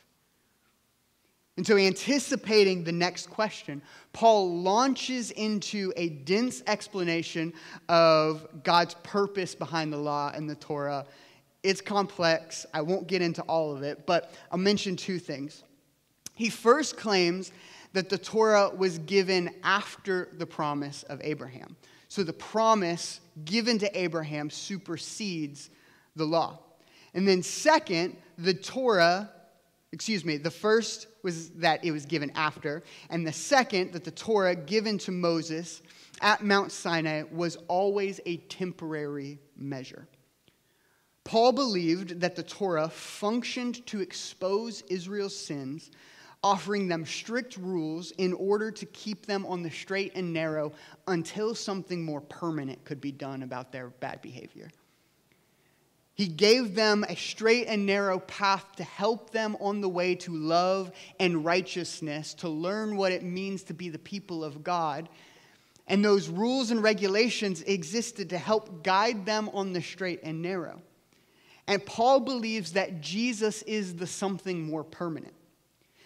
And 1.57 1.67
so, 1.67 1.79
anticipating 1.79 2.85
the 2.85 2.93
next 2.93 3.31
question, 3.31 3.81
Paul 4.13 4.61
launches 4.61 5.31
into 5.31 5.91
a 5.97 6.11
dense 6.11 6.63
explanation 6.67 7.55
of 7.89 8.47
God's 8.63 8.95
purpose 9.03 9.55
behind 9.55 9.91
the 9.91 9.97
law 9.97 10.31
and 10.35 10.51
the 10.51 10.55
Torah. 10.55 11.07
It's 11.63 11.81
complex. 11.81 12.67
I 12.75 12.83
won't 12.83 13.07
get 13.07 13.23
into 13.23 13.41
all 13.43 13.75
of 13.75 13.83
it, 13.83 14.07
but 14.07 14.35
I'll 14.53 14.59
mention 14.59 14.97
two 14.97 15.19
things. 15.19 15.65
He 16.35 16.51
first 16.51 16.99
claims 16.99 17.53
that 17.95 18.11
the 18.11 18.19
Torah 18.19 18.71
was 18.77 18.99
given 18.99 19.51
after 19.63 20.29
the 20.37 20.47
promise 20.47 21.05
of 21.05 21.23
Abraham. 21.25 21.75
So, 22.09 22.23
the 22.23 22.35
promise 22.35 23.21
given 23.47 23.79
to 23.79 23.99
Abraham 23.99 24.51
supersedes 24.51 25.71
the 26.17 26.27
law. 26.27 26.59
And 27.15 27.27
then, 27.27 27.43
second, 27.43 28.19
the 28.37 28.53
Torah 28.53 29.31
excuse 29.97 30.27
me, 30.27 30.37
the 30.37 30.51
first 30.51 31.07
was 31.23 31.49
that 31.53 31.83
it 31.83 31.91
was 31.91 32.05
given 32.05 32.31
after, 32.35 32.83
and 33.09 33.27
the 33.27 33.33
second, 33.33 33.95
that 33.95 34.05
the 34.05 34.11
Torah 34.11 34.55
given 34.55 34.99
to 34.99 35.11
Moses 35.11 35.81
at 36.21 36.45
Mount 36.45 36.71
Sinai 36.71 37.23
was 37.33 37.57
always 37.67 38.21
a 38.27 38.37
temporary 38.37 39.39
measure. 39.57 40.07
Paul 41.25 41.53
believed 41.53 42.21
that 42.21 42.37
the 42.37 42.43
Torah 42.43 42.91
functioned 42.91 43.87
to 43.87 44.03
expose 44.03 44.83
Israel's 44.91 45.35
sins, 45.35 45.91
offering 46.43 46.89
them 46.89 47.07
strict 47.07 47.57
rules 47.57 48.11
in 48.19 48.35
order 48.35 48.71
to 48.71 48.85
keep 48.85 49.25
them 49.25 49.47
on 49.47 49.63
the 49.63 49.71
straight 49.71 50.13
and 50.15 50.31
narrow 50.31 50.73
until 51.07 51.55
something 51.55 52.05
more 52.05 52.21
permanent 52.21 52.85
could 52.85 53.01
be 53.01 53.13
done 53.13 53.43
about 53.43 53.73
their 53.73 53.89
bad 53.89 54.21
behavior. 54.21 54.69
He 56.17 56.29
gave 56.29 56.75
them 56.75 57.05
a 57.07 57.15
straight 57.15 57.67
and 57.67 57.85
narrow 57.85 58.21
path 58.21 58.65
to 58.77 58.85
help 58.85 59.33
them 59.33 59.55
on 59.61 59.83
the 59.83 59.89
way 59.89 60.15
to 60.15 60.35
love 60.35 60.91
and 61.21 61.45
righteousness, 61.45 62.33
to 62.35 62.49
learn 62.49 62.97
what 62.97 63.13
it 63.13 63.23
means 63.23 63.65
to 63.65 63.75
be 63.75 63.91
the 63.91 63.99
people 63.99 64.43
of 64.43 64.65
God. 64.65 65.11
And 65.87 66.03
those 66.03 66.31
rules 66.31 66.71
and 66.71 66.83
regulations 66.83 67.61
existed 67.61 68.31
to 68.31 68.39
help 68.39 68.83
guide 68.83 69.27
them 69.27 69.51
on 69.53 69.75
the 69.75 69.83
straight 69.83 70.21
and 70.23 70.41
narrow. 70.41 70.81
And 71.69 71.85
Paul 71.85 72.21
believes 72.21 72.73
that 72.73 73.03
Jesus 73.03 73.61
is 73.63 73.97
the 73.97 74.07
something 74.07 74.63
more 74.67 74.85
permanent, 74.85 75.35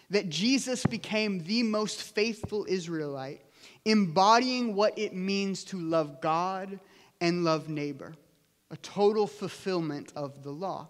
that 0.09 0.27
Jesus 0.27 0.85
became 0.85 1.39
the 1.39 1.63
most 1.63 2.03
faithful 2.03 2.65
Israelite, 2.67 3.45
embodying 3.85 4.75
what 4.75 4.99
it 4.99 5.13
means 5.15 5.63
to 5.65 5.79
love 5.79 6.19
God 6.19 6.81
and 7.21 7.45
love 7.45 7.69
neighbor 7.69 8.13
a 8.71 8.77
total 8.77 9.27
fulfillment 9.27 10.11
of 10.15 10.41
the 10.41 10.51
law. 10.51 10.87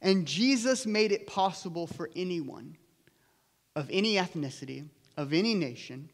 And 0.00 0.26
Jesus 0.26 0.86
made 0.86 1.12
it 1.12 1.26
possible 1.26 1.86
for 1.86 2.08
anyone 2.16 2.76
of 3.76 3.88
any 3.90 4.14
ethnicity, 4.14 4.88
of 5.16 5.32
any 5.32 5.54
nation, 5.54 6.08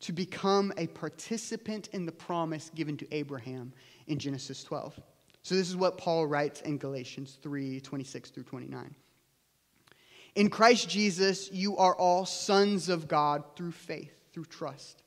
to 0.00 0.12
become 0.12 0.72
a 0.76 0.86
participant 0.88 1.88
in 1.92 2.04
the 2.06 2.12
promise 2.12 2.70
given 2.74 2.96
to 2.98 3.14
Abraham 3.14 3.72
in 4.06 4.18
Genesis 4.18 4.62
12. 4.64 5.00
So 5.42 5.54
this 5.54 5.68
is 5.68 5.76
what 5.76 5.98
Paul 5.98 6.26
writes 6.26 6.60
in 6.62 6.78
Galatians 6.78 7.38
3 7.42 7.80
26 7.80 8.30
through 8.30 8.44
29. 8.44 8.94
In 10.34 10.50
Christ 10.50 10.88
Jesus, 10.88 11.50
you 11.52 11.76
are 11.76 11.94
all 11.94 12.26
sons 12.26 12.88
of 12.88 13.06
God 13.06 13.44
through 13.56 13.72
faith, 13.72 14.12
through 14.32 14.46
trust. 14.46 15.02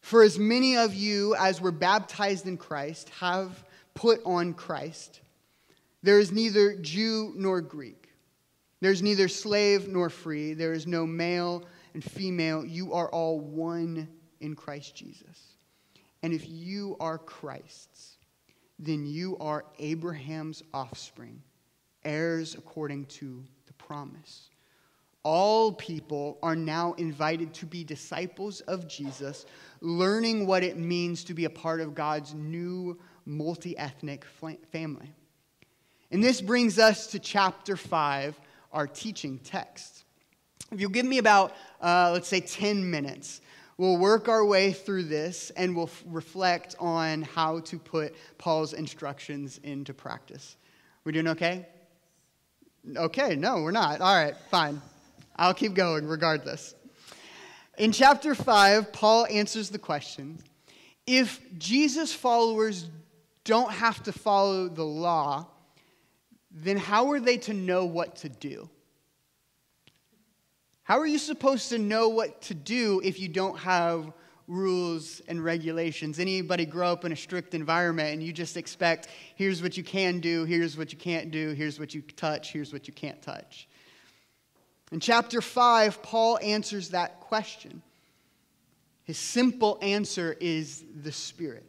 For 0.00 0.22
as 0.22 0.38
many 0.38 0.76
of 0.76 0.94
you 0.94 1.34
as 1.36 1.60
were 1.60 1.72
baptized 1.72 2.46
in 2.46 2.56
Christ 2.56 3.08
have 3.20 3.64
put 3.98 4.20
on 4.24 4.54
Christ. 4.54 5.22
There 6.04 6.20
is 6.20 6.30
neither 6.30 6.76
Jew 6.76 7.32
nor 7.34 7.60
Greek. 7.60 8.10
There's 8.80 9.02
neither 9.02 9.26
slave 9.26 9.88
nor 9.88 10.08
free. 10.08 10.54
There 10.54 10.72
is 10.72 10.86
no 10.86 11.04
male 11.04 11.64
and 11.94 12.04
female. 12.04 12.64
You 12.64 12.92
are 12.92 13.08
all 13.08 13.40
one 13.40 14.06
in 14.40 14.54
Christ 14.54 14.94
Jesus. 14.94 15.56
And 16.22 16.32
if 16.32 16.48
you 16.48 16.96
are 17.00 17.18
Christ's, 17.18 18.18
then 18.78 19.04
you 19.04 19.36
are 19.40 19.64
Abraham's 19.80 20.62
offspring, 20.72 21.42
heirs 22.04 22.54
according 22.54 23.06
to 23.06 23.42
the 23.66 23.72
promise. 23.72 24.50
All 25.24 25.72
people 25.72 26.38
are 26.44 26.54
now 26.54 26.92
invited 26.92 27.52
to 27.54 27.66
be 27.66 27.82
disciples 27.82 28.60
of 28.60 28.86
Jesus, 28.86 29.44
learning 29.80 30.46
what 30.46 30.62
it 30.62 30.78
means 30.78 31.24
to 31.24 31.34
be 31.34 31.46
a 31.46 31.50
part 31.50 31.80
of 31.80 31.96
God's 31.96 32.32
new 32.34 32.96
multi 33.28 33.76
ethnic 33.76 34.24
family. 34.72 35.12
And 36.10 36.24
this 36.24 36.40
brings 36.40 36.78
us 36.78 37.08
to 37.08 37.18
chapter 37.18 37.76
5, 37.76 38.40
our 38.72 38.86
teaching 38.86 39.38
text. 39.38 40.04
If 40.72 40.80
you'll 40.80 40.90
give 40.90 41.06
me 41.06 41.18
about, 41.18 41.54
uh, 41.80 42.10
let's 42.12 42.28
say, 42.28 42.40
10 42.40 42.90
minutes, 42.90 43.40
We'll 43.78 43.96
work 43.96 44.28
our 44.28 44.44
way 44.44 44.72
through 44.72 45.04
this 45.04 45.50
and 45.50 45.76
we'll 45.76 45.86
f- 45.86 46.02
reflect 46.04 46.74
on 46.80 47.22
how 47.22 47.60
to 47.60 47.78
put 47.78 48.12
Paul's 48.36 48.72
instructions 48.72 49.60
into 49.62 49.94
practice. 49.94 50.56
We 51.04 51.12
doing 51.12 51.28
okay? 51.28 51.64
Okay, 52.96 53.36
no, 53.36 53.62
we're 53.62 53.70
not. 53.70 54.00
All 54.00 54.12
right, 54.12 54.34
fine. 54.50 54.82
I'll 55.36 55.54
keep 55.54 55.74
going 55.74 56.08
regardless. 56.08 56.74
In 57.78 57.92
chapter 57.92 58.34
5, 58.34 58.92
Paul 58.92 59.26
answers 59.30 59.70
the 59.70 59.78
question 59.78 60.40
if 61.06 61.40
Jesus' 61.56 62.12
followers 62.12 62.88
don't 63.48 63.72
have 63.72 64.02
to 64.02 64.12
follow 64.12 64.68
the 64.68 64.84
law, 64.84 65.46
then 66.50 66.76
how 66.76 67.10
are 67.12 67.18
they 67.18 67.38
to 67.38 67.54
know 67.54 67.86
what 67.86 68.16
to 68.16 68.28
do? 68.28 68.68
How 70.82 70.98
are 70.98 71.06
you 71.06 71.18
supposed 71.18 71.70
to 71.70 71.78
know 71.78 72.10
what 72.10 72.42
to 72.42 72.54
do 72.54 73.00
if 73.02 73.18
you 73.18 73.26
don't 73.26 73.58
have 73.58 74.12
rules 74.48 75.22
and 75.28 75.42
regulations? 75.42 76.18
Anybody 76.18 76.66
grow 76.66 76.92
up 76.92 77.06
in 77.06 77.12
a 77.12 77.16
strict 77.16 77.54
environment 77.54 78.12
and 78.12 78.22
you 78.22 78.34
just 78.34 78.58
expect 78.58 79.08
here's 79.34 79.62
what 79.62 79.78
you 79.78 79.82
can 79.82 80.20
do, 80.20 80.44
here's 80.44 80.76
what 80.76 80.92
you 80.92 80.98
can't 80.98 81.30
do, 81.30 81.52
here's 81.52 81.80
what 81.80 81.94
you 81.94 82.02
touch, 82.02 82.52
here's 82.52 82.70
what 82.70 82.86
you 82.86 82.92
can't 82.92 83.22
touch. 83.22 83.66
In 84.92 85.00
chapter 85.00 85.40
5, 85.40 86.02
Paul 86.02 86.38
answers 86.42 86.90
that 86.90 87.20
question. 87.20 87.80
His 89.04 89.16
simple 89.16 89.78
answer 89.80 90.36
is 90.38 90.84
the 91.02 91.12
Spirit. 91.12 91.67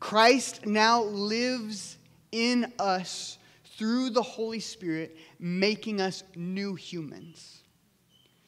Christ 0.00 0.66
now 0.66 1.02
lives 1.04 1.96
in 2.32 2.72
us 2.78 3.38
through 3.76 4.10
the 4.10 4.22
Holy 4.22 4.60
Spirit, 4.60 5.16
making 5.38 6.00
us 6.00 6.22
new 6.34 6.74
humans. 6.74 7.62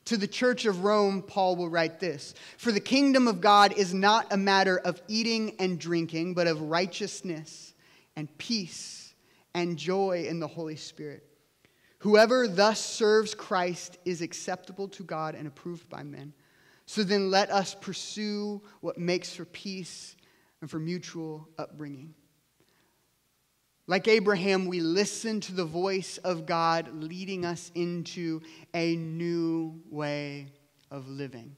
To 0.06 0.16
the 0.16 0.26
church 0.26 0.64
of 0.64 0.84
Rome, 0.84 1.22
Paul 1.22 1.56
will 1.56 1.68
write 1.68 2.00
this 2.00 2.34
For 2.56 2.72
the 2.72 2.80
kingdom 2.80 3.28
of 3.28 3.40
God 3.40 3.74
is 3.74 3.92
not 3.92 4.32
a 4.32 4.38
matter 4.38 4.78
of 4.78 5.02
eating 5.06 5.54
and 5.58 5.78
drinking, 5.78 6.34
but 6.34 6.46
of 6.46 6.62
righteousness 6.62 7.74
and 8.16 8.36
peace 8.38 9.14
and 9.54 9.76
joy 9.76 10.26
in 10.28 10.40
the 10.40 10.46
Holy 10.46 10.76
Spirit. 10.76 11.24
Whoever 11.98 12.48
thus 12.48 12.80
serves 12.80 13.34
Christ 13.34 13.98
is 14.04 14.22
acceptable 14.22 14.88
to 14.88 15.02
God 15.02 15.34
and 15.34 15.46
approved 15.46 15.88
by 15.88 16.04
men. 16.04 16.32
So 16.86 17.02
then 17.02 17.30
let 17.30 17.50
us 17.50 17.74
pursue 17.74 18.62
what 18.80 18.96
makes 18.96 19.34
for 19.34 19.44
peace 19.44 20.16
and 20.60 20.70
for 20.70 20.78
mutual 20.78 21.48
upbringing. 21.58 22.14
Like 23.86 24.06
Abraham, 24.06 24.66
we 24.66 24.80
listen 24.80 25.40
to 25.40 25.54
the 25.54 25.64
voice 25.64 26.18
of 26.18 26.44
God 26.44 26.90
leading 26.92 27.46
us 27.46 27.72
into 27.74 28.42
a 28.74 28.96
new 28.96 29.80
way 29.90 30.48
of 30.90 31.08
living. 31.08 31.56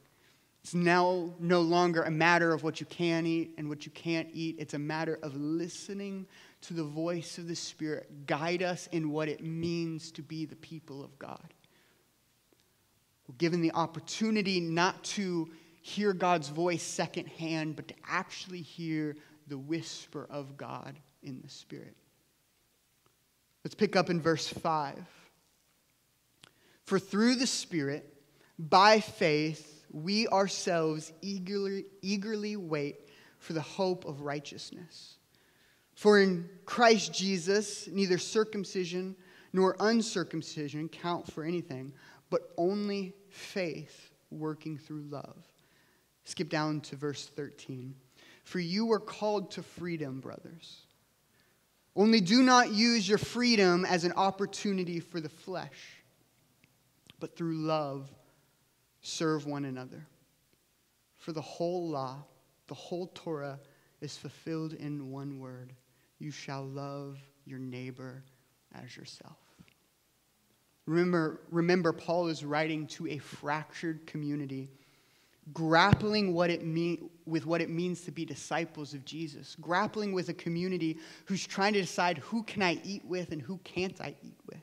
It's 0.62 0.74
now 0.74 1.34
no 1.40 1.60
longer 1.62 2.02
a 2.02 2.10
matter 2.10 2.52
of 2.52 2.62
what 2.62 2.80
you 2.80 2.86
can 2.86 3.26
eat 3.26 3.54
and 3.58 3.68
what 3.68 3.86
you 3.86 3.92
can't 3.92 4.28
eat. 4.32 4.56
It's 4.58 4.74
a 4.74 4.78
matter 4.78 5.18
of 5.22 5.34
listening 5.34 6.26
to 6.62 6.74
the 6.74 6.84
voice 6.84 7.38
of 7.38 7.48
the 7.48 7.56
Spirit 7.56 8.26
guide 8.26 8.62
us 8.62 8.86
in 8.92 9.10
what 9.10 9.28
it 9.28 9.42
means 9.42 10.12
to 10.12 10.22
be 10.22 10.44
the 10.44 10.56
people 10.56 11.02
of 11.02 11.18
God. 11.18 11.54
We're 13.26 13.36
given 13.36 13.62
the 13.62 13.72
opportunity 13.72 14.60
not 14.60 15.02
to 15.04 15.48
hear 15.80 16.12
God's 16.12 16.48
voice 16.48 16.82
secondhand, 16.82 17.76
but 17.76 17.88
to 17.88 17.94
actually 18.08 18.62
hear 18.62 19.16
the 19.46 19.58
whisper 19.58 20.26
of 20.30 20.56
God 20.56 20.98
in 21.22 21.40
the 21.42 21.48
Spirit. 21.48 21.96
Let's 23.64 23.74
pick 23.74 23.96
up 23.96 24.10
in 24.10 24.20
verse 24.20 24.48
5. 24.48 24.96
For 26.84 26.98
through 26.98 27.36
the 27.36 27.46
Spirit, 27.46 28.14
by 28.58 29.00
faith, 29.00 29.84
we 29.92 30.28
ourselves 30.28 31.12
eagerly, 31.22 31.84
eagerly 32.02 32.56
wait 32.56 32.96
for 33.38 33.52
the 33.52 33.60
hope 33.60 34.04
of 34.04 34.22
righteousness. 34.22 35.16
For 35.94 36.20
in 36.20 36.48
Christ 36.64 37.12
Jesus, 37.12 37.88
neither 37.88 38.18
circumcision 38.18 39.16
nor 39.52 39.76
uncircumcision 39.80 40.88
count 40.88 41.30
for 41.30 41.44
anything, 41.44 41.92
but 42.30 42.52
only 42.56 43.14
faith 43.28 44.10
working 44.30 44.78
through 44.78 45.02
love. 45.10 45.49
Skip 46.30 46.48
down 46.48 46.80
to 46.82 46.94
verse 46.94 47.26
13. 47.26 47.92
For 48.44 48.60
you 48.60 48.86
were 48.86 49.00
called 49.00 49.50
to 49.52 49.64
freedom, 49.64 50.20
brothers. 50.20 50.82
Only 51.96 52.20
do 52.20 52.44
not 52.44 52.70
use 52.70 53.08
your 53.08 53.18
freedom 53.18 53.84
as 53.84 54.04
an 54.04 54.12
opportunity 54.12 55.00
for 55.00 55.20
the 55.20 55.28
flesh, 55.28 55.96
but 57.18 57.36
through 57.36 57.56
love 57.56 58.08
serve 59.00 59.44
one 59.44 59.64
another. 59.64 60.06
For 61.16 61.32
the 61.32 61.40
whole 61.40 61.88
law, 61.88 62.22
the 62.68 62.74
whole 62.74 63.08
Torah, 63.08 63.58
is 64.00 64.16
fulfilled 64.16 64.74
in 64.74 65.10
one 65.10 65.40
word 65.40 65.72
you 66.20 66.30
shall 66.30 66.64
love 66.64 67.18
your 67.44 67.58
neighbor 67.58 68.22
as 68.80 68.96
yourself. 68.96 69.38
Remember, 70.86 71.40
remember, 71.50 71.92
Paul 71.92 72.28
is 72.28 72.44
writing 72.44 72.86
to 72.88 73.08
a 73.08 73.18
fractured 73.18 74.06
community 74.06 74.70
grappling 75.52 76.34
what 76.34 76.50
it 76.50 76.64
mean, 76.64 77.10
with 77.26 77.46
what 77.46 77.60
it 77.60 77.70
means 77.70 78.02
to 78.02 78.10
be 78.10 78.24
disciples 78.24 78.94
of 78.94 79.04
Jesus, 79.04 79.56
grappling 79.60 80.12
with 80.12 80.28
a 80.28 80.34
community 80.34 80.98
who's 81.26 81.46
trying 81.46 81.72
to 81.74 81.80
decide 81.80 82.18
who 82.18 82.42
can 82.42 82.62
I 82.62 82.80
eat 82.84 83.04
with 83.04 83.32
and 83.32 83.40
who 83.40 83.58
can't 83.58 84.00
I 84.00 84.14
eat 84.22 84.38
with. 84.46 84.62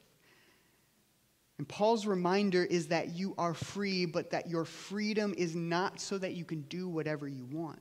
And 1.58 1.68
Paul's 1.68 2.06
reminder 2.06 2.64
is 2.64 2.88
that 2.88 3.16
you 3.16 3.34
are 3.38 3.54
free, 3.54 4.06
but 4.06 4.30
that 4.30 4.48
your 4.48 4.64
freedom 4.64 5.34
is 5.38 5.56
not 5.56 6.00
so 6.00 6.18
that 6.20 6.34
you 6.34 6.46
can 6.46 6.62
do 6.64 6.88
whatever 6.88 7.28
you 7.28 7.46
want. 7.46 7.80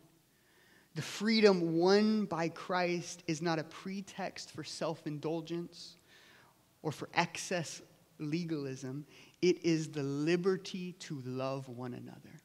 The 0.94 1.02
freedom 1.02 1.76
won 1.76 2.24
by 2.24 2.48
Christ 2.48 3.22
is 3.26 3.42
not 3.42 3.58
a 3.58 3.64
pretext 3.64 4.50
for 4.50 4.64
self 4.64 5.06
indulgence 5.06 5.96
or 6.82 6.90
for 6.90 7.10
excess 7.12 7.82
legalism. 8.18 9.04
It 9.42 9.62
is 9.62 9.88
the 9.88 10.02
liberty 10.02 10.92
to 11.00 11.20
love 11.26 11.68
one 11.68 11.92
another. 11.92 12.40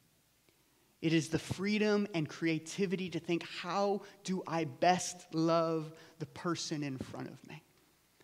It 1.02 1.14
is 1.14 1.30
the 1.30 1.40
freedom 1.40 2.08
and 2.14 2.30
creativity 2.30 3.10
to 3.10 3.20
think, 3.20 3.44
how 3.44 4.02
do 4.24 4.44
I 4.46 4.66
best 4.66 5.34
love 5.34 5.92
the 6.20 6.28
person 6.28 6.84
in 6.84 6.98
front 6.98 7.28
of 7.28 7.48
me? 7.48 7.64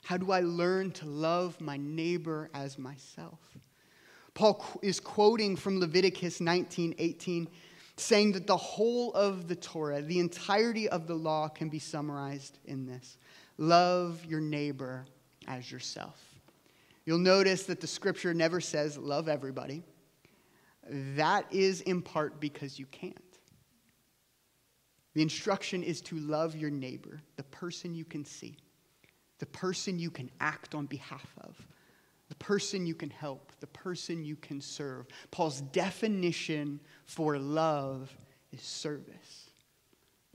How 0.03 0.17
do 0.17 0.31
I 0.31 0.41
learn 0.41 0.91
to 0.91 1.05
love 1.05 1.59
my 1.59 1.77
neighbor 1.77 2.49
as 2.53 2.77
myself? 2.77 3.39
Paul 4.35 4.63
is 4.83 4.99
quoting 4.99 5.55
from 5.55 5.79
Leviticus 5.79 6.39
19 6.39 6.93
18, 6.99 7.47
saying 7.97 8.33
that 8.33 8.45
the 8.45 8.55
whole 8.55 9.11
of 9.13 9.47
the 9.47 9.55
Torah, 9.55 10.01
the 10.01 10.19
entirety 10.19 10.87
of 10.87 11.07
the 11.07 11.15
law, 11.15 11.47
can 11.47 11.69
be 11.69 11.79
summarized 11.79 12.59
in 12.65 12.85
this 12.85 13.17
love 13.57 14.23
your 14.23 14.39
neighbor 14.39 15.05
as 15.47 15.71
yourself. 15.71 16.23
You'll 17.05 17.17
notice 17.17 17.63
that 17.63 17.81
the 17.81 17.87
scripture 17.87 18.33
never 18.33 18.61
says 18.61 18.97
love 18.97 19.27
everybody. 19.27 19.83
That 20.89 21.45
is 21.51 21.81
in 21.81 22.01
part 22.01 22.39
because 22.39 22.79
you 22.79 22.85
can't. 22.87 23.15
The 25.13 25.21
instruction 25.21 25.81
is 25.83 26.01
to 26.01 26.17
love 26.19 26.55
your 26.55 26.69
neighbor, 26.69 27.21
the 27.37 27.43
person 27.43 27.95
you 27.95 28.05
can 28.05 28.23
see, 28.23 28.55
the 29.39 29.47
person 29.47 29.97
you 29.97 30.11
can 30.11 30.29
act 30.39 30.75
on 30.75 30.85
behalf 30.85 31.27
of, 31.41 31.55
the 32.29 32.35
person 32.35 32.85
you 32.85 32.93
can 32.93 33.09
help, 33.09 33.51
the 33.59 33.67
person 33.67 34.23
you 34.23 34.35
can 34.35 34.61
serve. 34.61 35.07
Paul's 35.31 35.61
definition 35.61 36.79
for 37.05 37.39
love 37.39 38.15
is 38.51 38.61
service. 38.61 39.49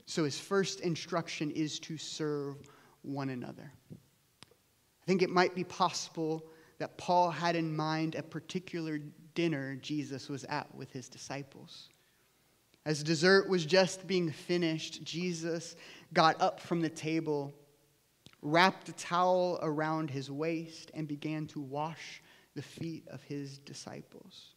So 0.05 0.25
his 0.25 0.37
first 0.37 0.81
instruction 0.81 1.49
is 1.51 1.79
to 1.79 1.97
serve 1.97 2.57
one 3.03 3.29
another. 3.29 3.71
I 3.91 5.05
think 5.05 5.21
it 5.21 5.29
might 5.29 5.55
be 5.55 5.63
possible 5.63 6.45
that 6.79 6.97
Paul 6.97 7.31
had 7.31 7.55
in 7.55 7.75
mind 7.75 8.15
a 8.15 8.23
particular 8.23 8.99
dinner 9.33 9.75
Jesus 9.75 10.29
was 10.29 10.43
at 10.45 10.73
with 10.75 10.91
his 10.91 11.09
disciples. 11.09 11.89
As 12.85 13.03
dessert 13.03 13.47
was 13.49 13.65
just 13.65 14.07
being 14.07 14.29
finished, 14.29 15.03
Jesus 15.03 15.75
got 16.13 16.41
up 16.41 16.59
from 16.59 16.81
the 16.81 16.89
table, 16.89 17.53
wrapped 18.41 18.89
a 18.89 18.93
towel 18.93 19.59
around 19.61 20.09
his 20.09 20.29
waist, 20.29 20.91
and 20.93 21.07
began 21.07 21.47
to 21.47 21.61
wash 21.61 22.21
the 22.55 22.61
feet 22.61 23.07
of 23.07 23.23
his 23.23 23.57
disciples. 23.59 24.53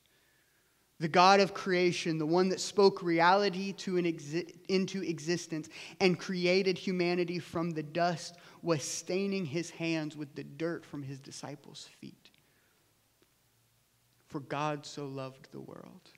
The 0.98 1.08
God 1.08 1.40
of 1.40 1.52
creation, 1.52 2.18
the 2.18 2.26
one 2.26 2.48
that 2.48 2.60
spoke 2.60 3.02
reality 3.02 3.72
to 3.74 3.98
an 3.98 4.06
exi- 4.06 4.56
into 4.68 5.02
existence 5.02 5.68
and 6.00 6.18
created 6.18 6.78
humanity 6.78 7.38
from 7.38 7.70
the 7.70 7.82
dust, 7.82 8.36
was 8.62 8.82
staining 8.82 9.44
his 9.44 9.70
hands 9.70 10.16
with 10.16 10.34
the 10.34 10.44
dirt 10.44 10.86
from 10.86 11.02
his 11.02 11.20
disciples' 11.20 11.88
feet. 12.00 12.25
For 14.36 14.40
God 14.40 14.84
so 14.84 15.06
loved 15.06 15.48
the 15.50 15.62
world 15.62 16.10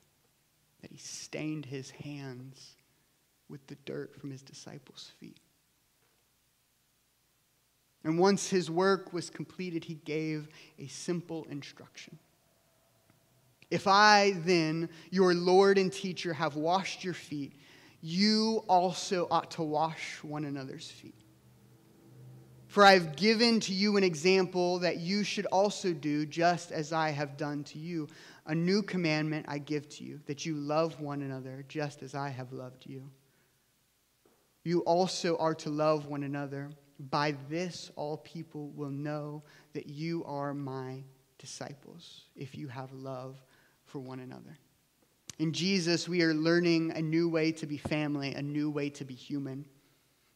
that 0.81 0.91
he 0.91 0.97
stained 0.97 1.65
his 1.65 1.89
hands 1.89 2.75
with 3.47 3.65
the 3.67 3.77
dirt 3.85 4.13
from 4.13 4.29
his 4.29 4.41
disciples' 4.41 5.13
feet. 5.21 5.39
And 8.03 8.19
once 8.19 8.49
his 8.49 8.69
work 8.69 9.13
was 9.13 9.29
completed, 9.29 9.85
he 9.85 9.93
gave 9.93 10.49
a 10.77 10.87
simple 10.87 11.47
instruction 11.49 12.19
If 13.71 13.87
I 13.87 14.31
then, 14.39 14.89
your 15.11 15.33
Lord 15.33 15.77
and 15.77 15.89
teacher, 15.89 16.33
have 16.33 16.57
washed 16.57 17.05
your 17.05 17.13
feet, 17.13 17.53
you 18.01 18.65
also 18.67 19.29
ought 19.31 19.51
to 19.51 19.63
wash 19.63 20.21
one 20.23 20.43
another's 20.43 20.91
feet. 20.91 21.15
For 22.69 22.85
I 22.85 22.93
have 22.93 23.15
given 23.15 23.59
to 23.61 23.73
you 23.73 23.97
an 23.97 24.03
example 24.03 24.77
that 24.79 24.97
you 24.97 25.23
should 25.23 25.47
also 25.47 25.91
do, 25.91 26.27
just 26.27 26.71
as 26.71 26.93
I 26.93 27.09
have 27.09 27.35
done 27.35 27.63
to 27.63 27.79
you. 27.79 28.07
A 28.45 28.53
new 28.53 28.83
commandment 28.83 29.47
I 29.49 29.57
give 29.57 29.89
to 29.89 30.03
you, 30.03 30.19
that 30.27 30.45
you 30.45 30.53
love 30.53 30.99
one 30.99 31.23
another, 31.23 31.65
just 31.67 32.03
as 32.03 32.13
I 32.13 32.29
have 32.29 32.53
loved 32.53 32.85
you. 32.85 33.09
You 34.63 34.81
also 34.81 35.35
are 35.37 35.55
to 35.55 35.71
love 35.71 36.05
one 36.05 36.21
another. 36.21 36.69
By 36.99 37.35
this, 37.49 37.89
all 37.95 38.17
people 38.17 38.69
will 38.75 38.91
know 38.91 39.41
that 39.73 39.87
you 39.87 40.23
are 40.25 40.53
my 40.53 41.03
disciples, 41.39 42.25
if 42.35 42.53
you 42.55 42.67
have 42.67 42.93
love 42.93 43.41
for 43.85 43.97
one 43.97 44.19
another. 44.19 44.59
In 45.39 45.53
Jesus, 45.53 46.07
we 46.07 46.21
are 46.21 46.35
learning 46.35 46.91
a 46.91 47.01
new 47.01 47.29
way 47.29 47.51
to 47.53 47.65
be 47.65 47.77
family, 47.77 48.35
a 48.35 48.43
new 48.43 48.69
way 48.69 48.91
to 48.91 49.05
be 49.05 49.15
human. 49.15 49.65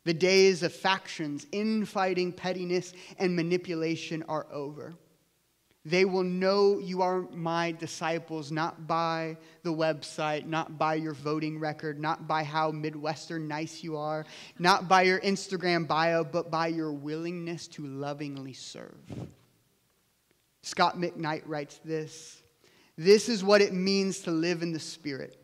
The 0.06 0.14
days 0.14 0.64
of 0.64 0.74
factions, 0.74 1.48
infighting, 1.52 2.34
pettiness, 2.34 2.94
and 3.18 3.36
manipulation 3.36 4.24
are 4.28 4.48
over. 4.52 4.96
They 5.86 6.06
will 6.06 6.24
know 6.24 6.80
you 6.80 7.02
are 7.02 7.22
my 7.32 7.74
disciples 7.74 8.52
not 8.52 8.88
by 8.88 9.38
the 9.64 9.74
website, 9.74 10.46
not 10.46 10.78
by 10.78 10.96
your 10.96 11.14
voting 11.14 11.60
record, 11.60 12.00
not 12.00 12.26
by 12.26 12.44
how 12.44 12.72
Midwestern 12.72 13.50
nice 13.50 13.84
you 13.84 13.98
are, 13.98 14.26
not 14.60 14.88
by 14.88 15.02
your 15.02 15.20
Instagram 15.20 15.86
bio, 15.86 16.24
but 16.24 16.50
by 16.50 16.68
your 16.68 16.94
willingness 16.94 17.68
to 17.70 17.86
lovingly 17.86 18.54
serve. 18.54 18.98
Scot 20.62 20.98
McKnight 20.98 21.44
writes 21.46 21.82
this 21.84 22.44
This 22.98 23.28
is 23.28 23.44
what 23.44 23.62
it 23.62 23.74
means 23.74 24.20
to 24.20 24.32
live 24.32 24.64
in 24.64 24.72
the 24.72 24.80
Spirit. 24.80 25.38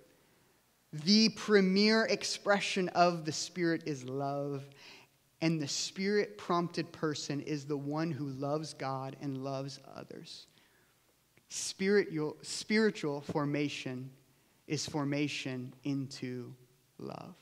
The 0.91 1.29
premier 1.29 2.05
expression 2.05 2.89
of 2.89 3.25
the 3.25 3.31
Spirit 3.31 3.83
is 3.85 4.03
love, 4.03 4.63
and 5.41 5.61
the 5.61 5.67
Spirit 5.67 6.37
prompted 6.37 6.91
person 6.91 7.41
is 7.41 7.65
the 7.65 7.77
one 7.77 8.09
who 8.11 8.25
loves 8.29 8.73
God 8.73 9.15
and 9.21 9.43
loves 9.43 9.79
others. 9.95 10.47
Spiritual, 11.49 12.37
spiritual 12.41 13.21
formation 13.21 14.09
is 14.67 14.87
formation 14.87 15.73
into 15.83 16.53
love. 16.97 17.35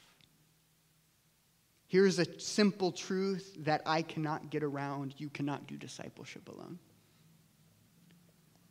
Here's 1.88 2.20
a 2.20 2.40
simple 2.40 2.92
truth 2.92 3.56
that 3.60 3.82
I 3.86 4.02
cannot 4.02 4.50
get 4.50 4.62
around. 4.62 5.16
You 5.18 5.30
cannot 5.30 5.68
do 5.68 5.78
discipleship 5.78 6.50
alone. 6.50 6.80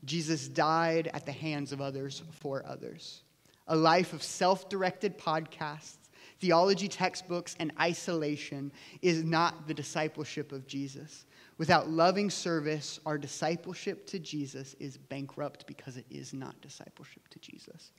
Jesus 0.05 0.49
died 0.49 1.11
at 1.15 1.25
the 1.25 1.33
hands 1.33 1.73
of 1.73 1.81
others 1.81 2.23
for 2.31 2.65
others. 2.67 3.23
A 3.69 3.77
life 3.77 4.13
of 4.13 4.23
self 4.23 4.69
directed 4.69 5.19
podcasts 5.19 5.97
theology 6.39 6.89
textbooks, 6.89 7.57
and 7.59 7.73
isolation 7.81 8.73
is 9.03 9.25
not 9.25 9.67
the 9.67 9.75
discipleship 9.75 10.53
of 10.53 10.67
Jesus. 10.67 11.25
Without 11.59 11.89
loving 11.89 12.29
service, 12.29 13.01
our 13.07 13.17
discipleship 13.17 14.07
to 14.09 14.19
Jesus 14.19 14.75
is 14.79 14.99
bankrupt 14.99 15.67
because 15.67 15.97
it 15.97 16.07
is 16.11 16.35
not 16.35 16.61
discipleship 16.61 17.27
to 17.29 17.39
Jesus. 17.39 17.93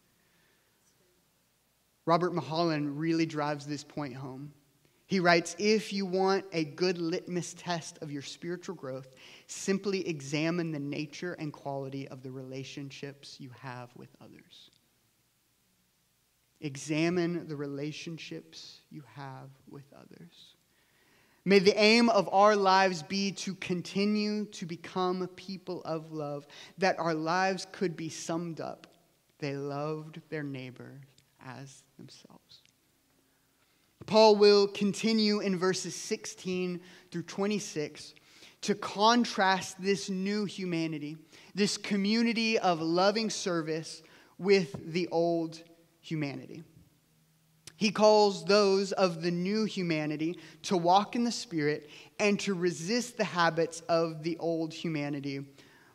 Robert 2.05 2.33
Mulholland 2.33 2.99
really 2.99 3.25
drives 3.25 3.65
this 3.65 3.83
point 3.83 4.15
home. 4.15 4.53
He 5.07 5.19
writes 5.19 5.55
If 5.57 5.91
you 5.91 6.05
want 6.05 6.45
a 6.53 6.63
good 6.63 6.99
litmus 6.99 7.55
test 7.57 7.97
of 8.01 8.11
your 8.11 8.21
spiritual 8.21 8.75
growth, 8.75 9.15
simply 9.47 10.07
examine 10.07 10.71
the 10.71 10.79
nature 10.79 11.33
and 11.33 11.51
quality 11.51 12.07
of 12.09 12.21
the 12.21 12.31
relationships 12.31 13.37
you 13.39 13.49
have 13.61 13.89
with 13.95 14.09
others. 14.21 14.69
Examine 16.61 17.47
the 17.47 17.55
relationships 17.55 18.81
you 18.89 19.03
have 19.15 19.49
with 19.69 19.85
others. 19.93 20.55
May 21.45 21.59
the 21.59 21.79
aim 21.79 22.09
of 22.09 22.27
our 22.33 22.55
lives 22.55 23.03
be 23.03 23.31
to 23.31 23.55
continue 23.55 24.45
to 24.45 24.65
become 24.65 25.27
people 25.35 25.81
of 25.85 26.11
love, 26.11 26.45
that 26.77 26.99
our 26.99 27.13
lives 27.13 27.65
could 27.71 27.95
be 27.95 28.09
summed 28.09 28.59
up. 28.59 28.87
They 29.39 29.55
loved 29.55 30.19
their 30.29 30.43
neighbor 30.43 30.99
as 31.45 31.83
themselves. 31.97 32.63
Paul 34.07 34.35
will 34.35 34.67
continue 34.67 35.39
in 35.39 35.57
verses 35.57 35.95
16 35.95 36.81
through 37.11 37.23
26 37.23 38.13
to 38.61 38.75
contrast 38.75 39.81
this 39.81 40.09
new 40.09 40.45
humanity, 40.45 41.17
this 41.53 41.77
community 41.77 42.57
of 42.57 42.81
loving 42.81 43.29
service 43.29 44.01
with 44.37 44.75
the 44.91 45.07
old 45.09 45.61
humanity. 46.07 46.63
He 47.75 47.91
calls 47.91 48.43
those 48.45 48.91
of 48.93 49.21
the 49.21 49.29
new 49.29 49.65
humanity 49.65 50.39
to 50.63 50.75
walk 50.75 51.15
in 51.15 51.23
the 51.23 51.31
Spirit 51.31 51.89
and 52.19 52.39
to 52.39 52.55
resist 52.55 53.17
the 53.17 53.23
habits 53.23 53.81
of 53.81 54.23
the 54.23 54.35
old 54.39 54.73
humanity, 54.73 55.45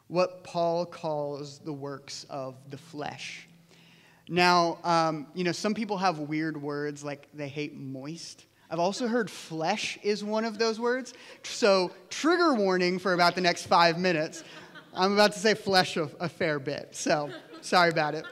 what 0.07 0.45
Paul 0.45 0.87
calls 0.87 1.59
the 1.59 1.73
works 1.73 2.25
of 2.31 2.55
the 2.71 2.77
flesh. 2.77 3.49
Now, 4.29 4.79
um, 4.85 5.27
you 5.35 5.43
know, 5.43 5.51
some 5.51 5.75
people 5.75 5.99
have 5.99 6.21
weird 6.21 6.61
words 6.61 7.03
like 7.03 7.29
they 7.35 7.49
hate 7.49 7.75
moist. 7.75 8.47
I've 8.71 8.79
also 8.79 9.09
heard 9.09 9.29
flesh 9.29 9.99
is 10.05 10.23
one 10.23 10.45
of 10.45 10.59
those 10.59 10.79
words. 10.79 11.15
So, 11.43 11.91
trigger 12.09 12.55
warning 12.55 13.01
for 13.01 13.13
about 13.13 13.35
the 13.35 13.41
next 13.41 13.67
five 13.67 13.99
minutes. 13.99 14.45
I'm 14.95 15.13
about 15.13 15.33
to 15.33 15.39
say 15.41 15.55
flesh 15.55 15.97
a, 15.97 16.09
a 16.21 16.29
fair 16.29 16.61
bit. 16.61 16.95
So, 16.95 17.31
sorry 17.61 17.91
about 17.91 18.15
it. 18.15 18.25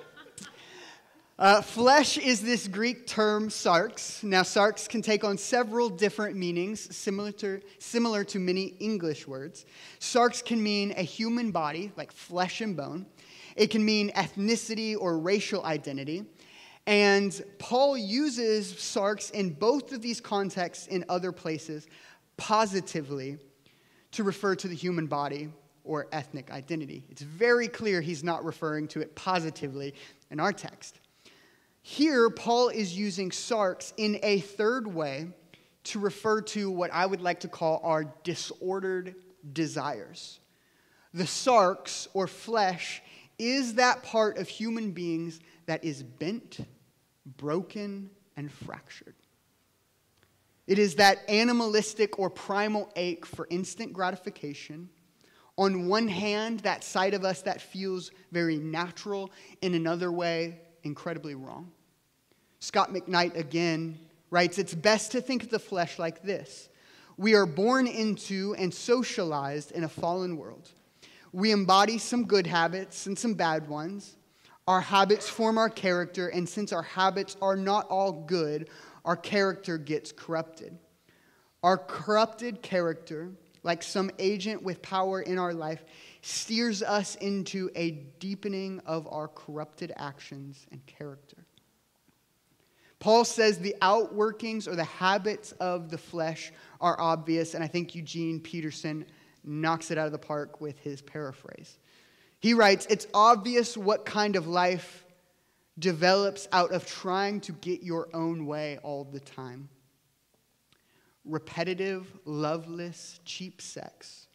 Uh, 1.40 1.62
flesh 1.62 2.18
is 2.18 2.42
this 2.42 2.68
Greek 2.68 3.06
term 3.06 3.48
sarx. 3.48 4.22
Now, 4.22 4.42
sarx 4.42 4.86
can 4.86 5.00
take 5.00 5.24
on 5.24 5.38
several 5.38 5.88
different 5.88 6.36
meanings, 6.36 6.94
similar 6.94 7.32
to, 7.32 7.62
similar 7.78 8.24
to 8.24 8.38
many 8.38 8.74
English 8.78 9.26
words. 9.26 9.64
Sarx 10.00 10.44
can 10.44 10.62
mean 10.62 10.92
a 10.98 11.02
human 11.02 11.50
body, 11.50 11.92
like 11.96 12.12
flesh 12.12 12.60
and 12.60 12.76
bone. 12.76 13.06
It 13.56 13.68
can 13.68 13.82
mean 13.82 14.10
ethnicity 14.10 14.94
or 15.00 15.18
racial 15.18 15.64
identity. 15.64 16.26
And 16.86 17.42
Paul 17.58 17.96
uses 17.96 18.74
sarx 18.74 19.30
in 19.30 19.54
both 19.54 19.92
of 19.92 20.02
these 20.02 20.20
contexts 20.20 20.88
in 20.88 21.06
other 21.08 21.32
places 21.32 21.86
positively 22.36 23.38
to 24.12 24.24
refer 24.24 24.54
to 24.56 24.68
the 24.68 24.74
human 24.74 25.06
body 25.06 25.48
or 25.84 26.06
ethnic 26.12 26.50
identity. 26.50 27.02
It's 27.08 27.22
very 27.22 27.66
clear 27.66 28.02
he's 28.02 28.22
not 28.22 28.44
referring 28.44 28.88
to 28.88 29.00
it 29.00 29.14
positively 29.14 29.94
in 30.30 30.38
our 30.38 30.52
text. 30.52 31.00
Here, 31.82 32.30
Paul 32.30 32.68
is 32.68 32.96
using 32.96 33.30
sarx 33.30 33.92
in 33.96 34.18
a 34.22 34.40
third 34.40 34.86
way 34.86 35.28
to 35.84 35.98
refer 35.98 36.42
to 36.42 36.70
what 36.70 36.92
I 36.92 37.06
would 37.06 37.20
like 37.20 37.40
to 37.40 37.48
call 37.48 37.80
our 37.82 38.04
disordered 38.22 39.14
desires. 39.52 40.40
The 41.14 41.24
sarx, 41.24 42.06
or 42.12 42.26
flesh, 42.26 43.02
is 43.38 43.74
that 43.74 44.02
part 44.02 44.38
of 44.38 44.48
human 44.48 44.92
beings 44.92 45.40
that 45.66 45.82
is 45.82 46.02
bent, 46.02 46.60
broken, 47.38 48.10
and 48.36 48.52
fractured. 48.52 49.14
It 50.66 50.78
is 50.78 50.96
that 50.96 51.18
animalistic 51.28 52.18
or 52.18 52.30
primal 52.30 52.92
ache 52.94 53.26
for 53.26 53.46
instant 53.50 53.92
gratification. 53.92 54.90
On 55.56 55.88
one 55.88 56.06
hand, 56.06 56.60
that 56.60 56.84
side 56.84 57.14
of 57.14 57.24
us 57.24 57.42
that 57.42 57.60
feels 57.60 58.10
very 58.30 58.58
natural, 58.58 59.30
in 59.62 59.74
another 59.74 60.12
way, 60.12 60.60
incredibly 60.82 61.34
wrong. 61.34 61.70
Scot 62.60 62.92
McKnight 62.92 63.36
again 63.36 63.98
writes 64.30 64.58
It's 64.58 64.74
best 64.74 65.12
to 65.12 65.20
think 65.20 65.42
of 65.42 65.50
the 65.50 65.58
flesh 65.58 65.98
like 65.98 66.22
this 66.22 66.68
We 67.16 67.34
are 67.34 67.46
born 67.46 67.86
into 67.86 68.54
and 68.58 68.72
socialized 68.72 69.72
in 69.72 69.84
a 69.84 69.88
fallen 69.88 70.36
world. 70.36 70.70
We 71.32 71.52
embody 71.52 71.98
some 71.98 72.24
good 72.24 72.46
habits 72.46 73.06
and 73.06 73.18
some 73.18 73.34
bad 73.34 73.68
ones. 73.68 74.16
Our 74.66 74.80
habits 74.80 75.28
form 75.28 75.58
our 75.58 75.70
character, 75.70 76.28
and 76.28 76.48
since 76.48 76.72
our 76.72 76.82
habits 76.82 77.36
are 77.40 77.56
not 77.56 77.88
all 77.88 78.12
good, 78.12 78.68
our 79.04 79.16
character 79.16 79.78
gets 79.78 80.12
corrupted. 80.12 80.76
Our 81.62 81.78
corrupted 81.78 82.62
character, 82.62 83.30
like 83.62 83.82
some 83.82 84.10
agent 84.18 84.62
with 84.62 84.82
power 84.82 85.20
in 85.20 85.38
our 85.38 85.52
life, 85.52 85.84
steers 86.22 86.82
us 86.82 87.14
into 87.16 87.70
a 87.74 87.92
deepening 88.18 88.80
of 88.86 89.06
our 89.10 89.28
corrupted 89.28 89.92
actions 89.96 90.66
and 90.70 90.84
character. 90.86 91.46
Paul 92.98 93.24
says 93.24 93.58
the 93.58 93.74
outworkings 93.80 94.68
or 94.68 94.76
the 94.76 94.84
habits 94.84 95.52
of 95.52 95.90
the 95.90 95.96
flesh 95.96 96.52
are 96.80 97.00
obvious, 97.00 97.54
and 97.54 97.64
I 97.64 97.66
think 97.66 97.94
Eugene 97.94 98.40
Peterson 98.40 99.06
knocks 99.42 99.90
it 99.90 99.96
out 99.96 100.06
of 100.06 100.12
the 100.12 100.18
park 100.18 100.60
with 100.60 100.78
his 100.78 101.00
paraphrase. 101.00 101.78
He 102.40 102.52
writes, 102.52 102.86
It's 102.90 103.06
obvious 103.14 103.76
what 103.76 104.04
kind 104.04 104.36
of 104.36 104.46
life 104.46 105.06
develops 105.78 106.46
out 106.52 106.72
of 106.72 106.86
trying 106.86 107.40
to 107.40 107.52
get 107.52 107.82
your 107.82 108.08
own 108.12 108.44
way 108.44 108.78
all 108.82 109.04
the 109.04 109.20
time 109.20 109.68
repetitive, 111.26 112.18
loveless, 112.24 113.20
cheap 113.24 113.60
sex 113.60 114.26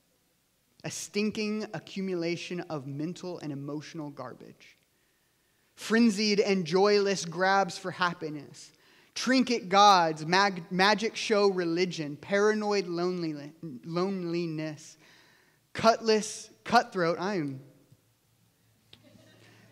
a 0.85 0.91
stinking 0.91 1.65
accumulation 1.73 2.61
of 2.61 2.85
mental 2.85 3.39
and 3.39 3.51
emotional 3.51 4.11
garbage, 4.11 4.77
frenzied 5.73 6.39
and 6.39 6.63
joyless 6.63 7.25
grabs 7.25 7.77
for 7.77 7.91
happiness, 7.91 8.71
trinket 9.15 9.67
gods, 9.67 10.25
mag- 10.27 10.63
magic 10.71 11.15
show 11.15 11.49
religion, 11.49 12.15
paranoid 12.15 12.85
loneliness, 12.87 14.97
cutlass, 15.73 16.51
cutthroat, 16.63 17.19
I 17.19 17.35
am 17.35 17.59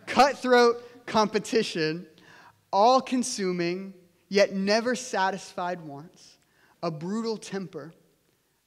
cutthroat 0.08 1.06
competition, 1.06 2.08
all 2.72 3.02
consuming, 3.02 3.94
yet 4.30 4.54
never 4.54 4.96
satisfied 4.96 5.82
wants, 5.82 6.38
a 6.82 6.90
brutal 6.90 7.38
temper, 7.38 7.94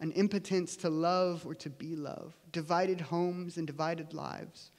an 0.00 0.12
impotence 0.12 0.76
to 0.76 0.90
love 0.90 1.46
or 1.46 1.54
to 1.54 1.70
be 1.70 1.96
loved, 1.96 2.37
divided 2.52 3.00
homes 3.00 3.56
and 3.56 3.66
divided 3.66 4.12
lives, 4.12 4.70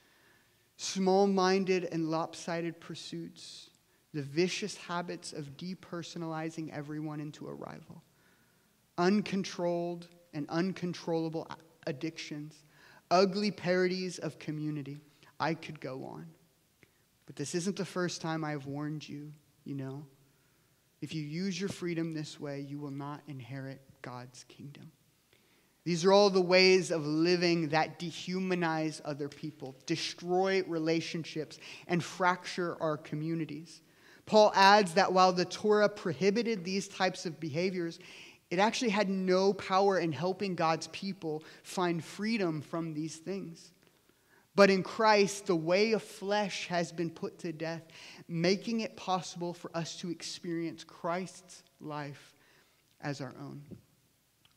small 0.76 1.26
minded 1.26 1.88
and 1.90 2.08
lopsided 2.08 2.80
pursuits, 2.80 3.70
the 4.14 4.22
vicious 4.22 4.76
habits 4.76 5.32
of 5.32 5.56
depersonalizing 5.56 6.72
everyone 6.72 7.20
into 7.20 7.48
a 7.48 7.54
rival, 7.54 8.02
uncontrolled 8.96 10.06
and 10.34 10.48
uncontrollable 10.48 11.48
addictions, 11.86 12.64
ugly 13.10 13.50
parodies 13.50 14.18
of 14.18 14.38
community. 14.38 15.00
I 15.40 15.54
could 15.54 15.80
go 15.80 16.04
on. 16.04 16.26
But 17.26 17.36
this 17.36 17.54
isn't 17.54 17.76
the 17.76 17.84
first 17.84 18.20
time 18.20 18.44
I've 18.44 18.66
warned 18.66 19.08
you, 19.08 19.32
you 19.64 19.74
know. 19.74 20.04
If 21.00 21.14
you 21.14 21.22
use 21.22 21.60
your 21.60 21.68
freedom 21.68 22.12
this 22.12 22.40
way, 22.40 22.60
you 22.60 22.78
will 22.78 22.90
not 22.90 23.22
inherit 23.28 23.80
God's 24.02 24.44
kingdom. 24.44 24.90
These 25.88 26.04
are 26.04 26.12
all 26.12 26.28
the 26.28 26.42
ways 26.42 26.90
of 26.90 27.06
living 27.06 27.70
that 27.70 27.98
dehumanize 27.98 29.00
other 29.06 29.26
people, 29.26 29.74
destroy 29.86 30.62
relationships, 30.64 31.58
and 31.86 32.04
fracture 32.04 32.76
our 32.82 32.98
communities. 32.98 33.80
Paul 34.26 34.52
adds 34.54 34.92
that 34.92 35.14
while 35.14 35.32
the 35.32 35.46
Torah 35.46 35.88
prohibited 35.88 36.62
these 36.62 36.88
types 36.88 37.24
of 37.24 37.40
behaviors, 37.40 38.00
it 38.50 38.58
actually 38.58 38.90
had 38.90 39.08
no 39.08 39.54
power 39.54 39.98
in 39.98 40.12
helping 40.12 40.54
God's 40.54 40.88
people 40.88 41.42
find 41.62 42.04
freedom 42.04 42.60
from 42.60 42.92
these 42.92 43.16
things. 43.16 43.72
But 44.54 44.68
in 44.68 44.82
Christ, 44.82 45.46
the 45.46 45.56
way 45.56 45.92
of 45.92 46.02
flesh 46.02 46.66
has 46.66 46.92
been 46.92 47.08
put 47.08 47.38
to 47.38 47.52
death, 47.54 47.86
making 48.28 48.80
it 48.80 48.94
possible 48.94 49.54
for 49.54 49.74
us 49.74 49.96
to 50.00 50.10
experience 50.10 50.84
Christ's 50.84 51.62
life 51.80 52.34
as 53.00 53.22
our 53.22 53.34
own. 53.40 53.62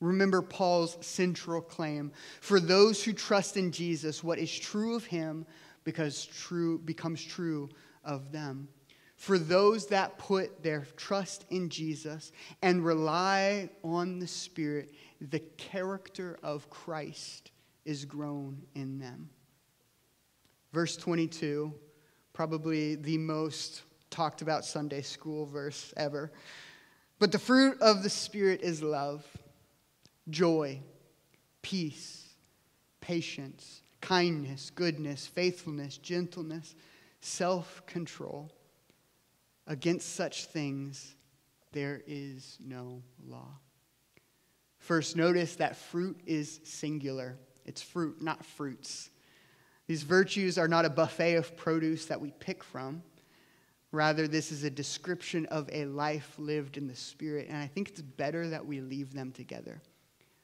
Remember 0.02 0.42
Paul's 0.42 0.98
central 1.00 1.62
claim 1.62 2.12
for 2.42 2.60
those 2.60 3.04
who 3.04 3.14
trust 3.14 3.56
in 3.56 3.72
Jesus, 3.72 4.24
what 4.24 4.40
is 4.40 4.54
true 4.54 4.96
of 4.96 5.06
him 5.06 5.46
because 5.84 6.26
true 6.26 6.80
becomes 6.80 7.24
true 7.24 7.70
of 8.04 8.32
them. 8.32 8.68
For 9.16 9.38
those 9.38 9.86
that 9.88 10.18
put 10.18 10.64
their 10.64 10.88
trust 10.98 11.46
in 11.52 11.70
Jesus 11.70 12.32
and 12.64 12.84
rely 12.84 13.70
on 13.84 14.18
the 14.18 14.28
Spirit, 14.28 14.94
the 15.22 15.40
character 15.58 16.40
of 16.42 16.70
Christ 16.72 17.52
is 17.86 18.04
grown 18.04 18.64
in 18.74 18.98
them. 18.98 19.30
Verse 20.74 20.98
22, 20.98 21.72
probably 22.34 22.96
the 22.96 23.20
most 23.20 23.84
talked 24.10 24.42
about 24.42 24.66
Sunday 24.66 25.02
school 25.02 25.46
verse 25.46 25.94
ever. 25.98 26.32
But 27.20 27.32
the 27.32 27.40
fruit 27.40 27.80
of 27.82 28.02
the 28.02 28.10
Spirit 28.10 28.62
is 28.62 28.82
love, 28.82 29.24
joy, 30.30 30.80
peace, 31.62 32.28
patience, 33.00 33.82
kindness, 34.02 34.72
goodness, 34.74 35.28
faithfulness, 35.28 35.98
gentleness, 35.98 36.76
self 37.22 37.86
control. 37.86 38.52
Against 39.68 40.16
such 40.16 40.46
things, 40.46 41.16
there 41.72 42.02
is 42.08 42.58
no 42.60 43.02
law. 43.26 43.48
First, 44.80 45.16
notice 45.16 45.56
that 45.58 45.76
fruit 45.76 46.20
is 46.26 46.60
singular. 46.64 47.38
It's 47.66 47.82
fruit, 47.82 48.22
not 48.22 48.44
fruits. 48.44 49.12
These 49.88 50.04
virtues 50.04 50.58
are 50.58 50.68
not 50.68 50.86
a 50.86 50.90
buffet 50.90 51.36
of 51.36 51.56
produce 51.56 52.08
that 52.08 52.20
we 52.20 52.32
pick 52.32 52.64
from. 52.64 53.04
Rather, 53.92 54.28
this 54.28 54.52
is 54.52 54.64
a 54.64 54.70
description 54.70 55.46
of 55.48 55.70
a 55.72 55.86
life 55.86 56.34
lived 56.38 56.78
in 56.78 56.88
the 56.88 56.96
Spirit, 56.96 57.48
and 57.50 57.58
I 57.58 57.68
think 57.68 57.90
it's 57.90 58.02
better 58.02 58.50
that 58.50 58.66
we 58.66 58.82
leave 58.82 59.14
them 59.14 59.32
together. 59.32 59.82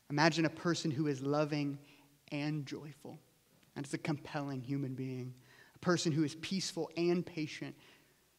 Imagine 0.10 0.46
a 0.46 0.50
person 0.50 0.92
who 0.92 1.08
is 1.08 1.22
loving 1.22 1.78
and 2.32 2.66
joyful. 2.66 3.20
That's 3.76 3.94
a 3.94 3.98
compelling 3.98 4.62
human 4.62 4.94
being. 4.94 5.34
A 5.76 5.80
person 5.80 6.12
who 6.12 6.24
is 6.24 6.36
peaceful 6.36 6.90
and 6.98 7.26
patient, 7.26 7.76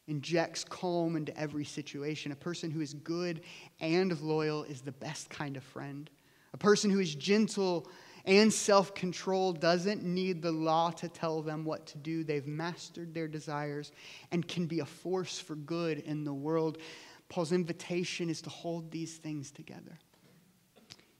injects 0.09 0.63
calm 0.63 1.15
into 1.15 1.37
every 1.39 1.63
situation. 1.63 2.31
A 2.31 2.35
person 2.35 2.71
who 2.71 2.81
is 2.81 2.93
good 2.93 3.41
and 3.79 4.19
loyal 4.21 4.63
is 4.63 4.81
the 4.81 4.91
best 4.91 5.29
kind 5.29 5.55
of 5.55 5.63
friend. 5.63 6.09
A 6.53 6.57
person 6.57 6.89
who 6.89 6.99
is 6.99 7.13
gentle 7.15 7.87
and 8.25 8.51
self 8.51 8.93
control 8.95 9.53
doesn't 9.53 10.03
need 10.03 10.41
the 10.41 10.51
law 10.51 10.89
to 10.91 11.07
tell 11.07 11.41
them 11.41 11.63
what 11.63 11.85
to 11.87 11.97
do. 11.99 12.23
They've 12.23 12.45
mastered 12.45 13.13
their 13.13 13.27
desires 13.27 13.91
and 14.31 14.47
can 14.47 14.65
be 14.65 14.79
a 14.79 14.85
force 14.85 15.39
for 15.39 15.55
good 15.55 15.99
in 15.99 16.23
the 16.23 16.33
world. 16.33 16.79
Paul's 17.29 17.51
invitation 17.51 18.29
is 18.29 18.41
to 18.41 18.49
hold 18.49 18.89
these 18.91 19.17
things 19.17 19.51
together. 19.51 19.99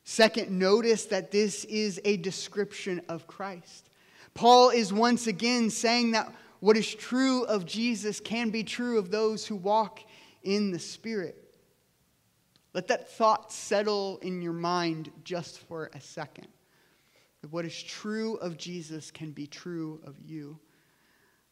Second, 0.09 0.49
notice 0.49 1.05
that 1.05 1.29
this 1.29 1.65
is 1.65 2.01
a 2.03 2.17
description 2.17 2.99
of 3.09 3.27
Christ. 3.27 3.91
Paul 4.33 4.71
is 4.71 4.91
once 4.91 5.27
again 5.27 5.69
saying 5.69 6.11
that 6.11 6.33
what 6.61 6.75
is 6.75 6.95
true 6.95 7.43
of 7.43 7.67
Jesus 7.67 8.19
can 8.19 8.49
be 8.49 8.63
true 8.63 8.97
of 8.97 9.11
those 9.11 9.45
who 9.45 9.55
walk 9.55 9.99
in 10.41 10.71
the 10.71 10.79
Spirit. 10.79 11.53
Let 12.73 12.87
that 12.87 13.11
thought 13.11 13.53
settle 13.53 14.17
in 14.23 14.41
your 14.41 14.51
mind 14.51 15.11
just 15.23 15.59
for 15.59 15.91
a 15.93 16.01
second 16.01 16.47
that 17.43 17.51
what 17.51 17.65
is 17.65 17.83
true 17.83 18.37
of 18.37 18.57
Jesus 18.57 19.11
can 19.11 19.29
be 19.29 19.45
true 19.45 20.01
of 20.03 20.15
you. 20.19 20.57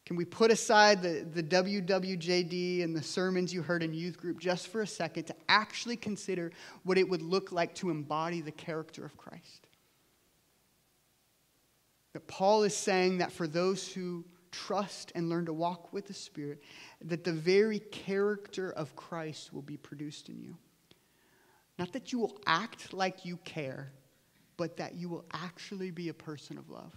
Can 0.08 0.16
we 0.16 0.24
put 0.24 0.52
aside 0.52 1.02
the, 1.02 1.28
the 1.34 1.44
WWJD 1.44 2.82
and 2.82 2.96
the 2.96 3.04
sermons 3.04 3.54
you 3.54 3.62
heard 3.62 3.84
in 3.84 3.94
youth 3.94 4.16
group 4.16 4.40
just 4.40 4.70
for 4.70 4.82
a 4.82 4.88
second 4.88 5.26
to 5.26 5.36
actually 5.50 5.98
consider 5.98 6.54
what 6.84 6.98
it 6.98 7.10
would 7.10 7.22
look 7.22 7.52
like 7.52 7.76
to 7.76 7.90
embody 7.90 8.40
the 8.40 8.54
character 8.54 9.04
of 9.04 9.18
Christ? 9.18 9.68
That 12.14 12.26
Paul 12.26 12.64
is 12.64 12.74
saying 12.74 13.18
that 13.18 13.34
for 13.34 13.50
those 13.50 13.92
who 13.92 14.24
trust 14.50 15.12
and 15.14 15.28
learn 15.28 15.46
to 15.48 15.52
walk 15.52 15.92
with 15.92 16.08
the 16.08 16.14
Spirit, 16.14 16.64
that 17.02 17.26
the 17.26 17.34
very 17.34 17.80
character 17.80 18.72
of 18.72 18.96
Christ 18.96 19.52
will 19.52 19.62
be 19.62 19.76
produced 19.76 20.30
in 20.30 20.40
you. 20.40 20.56
Not 21.78 21.92
that 21.92 22.14
you 22.14 22.20
will 22.20 22.40
act 22.46 22.94
like 22.94 23.26
you 23.26 23.36
care, 23.44 23.92
but 24.56 24.78
that 24.78 24.96
you 24.96 25.10
will 25.10 25.26
actually 25.34 25.92
be 25.92 26.08
a 26.08 26.14
person 26.14 26.58
of 26.58 26.70
love. 26.70 26.96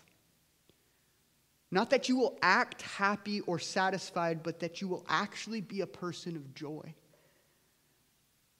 Not 1.70 1.90
that 1.90 2.08
you 2.08 2.16
will 2.16 2.36
act 2.42 2.82
happy 2.82 3.40
or 3.42 3.58
satisfied, 3.58 4.42
but 4.42 4.60
that 4.60 4.80
you 4.80 4.88
will 4.88 5.04
actually 5.08 5.60
be 5.60 5.82
a 5.82 5.86
person 5.86 6.34
of 6.34 6.54
joy. 6.54 6.94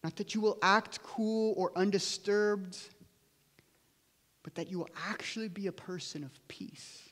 Not 0.04 0.16
that 0.16 0.34
you 0.34 0.40
will 0.40 0.58
act 0.62 1.02
cool 1.02 1.54
or 1.56 1.72
undisturbed, 1.76 2.78
but 4.42 4.54
that 4.54 4.70
you 4.70 4.78
will 4.78 4.88
actually 5.08 5.48
be 5.48 5.66
a 5.66 5.72
person 5.72 6.24
of 6.24 6.30
peace. 6.48 7.08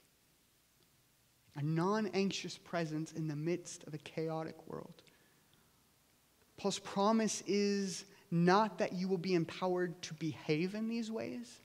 A 1.56 1.62
non 1.62 2.06
anxious 2.14 2.56
presence 2.56 3.12
in 3.12 3.26
the 3.26 3.37
midst 3.37 3.84
of 3.84 3.94
a 3.94 3.98
chaotic 3.98 4.54
world. 4.68 5.02
Paul's 6.56 6.78
promise 6.78 7.42
is 7.46 8.04
not 8.30 8.78
that 8.78 8.92
you 8.92 9.08
will 9.08 9.18
be 9.18 9.34
empowered 9.34 10.00
to 10.02 10.14
behave 10.14 10.74
in 10.74 10.88
these 10.88 11.11
ways, 11.11 11.61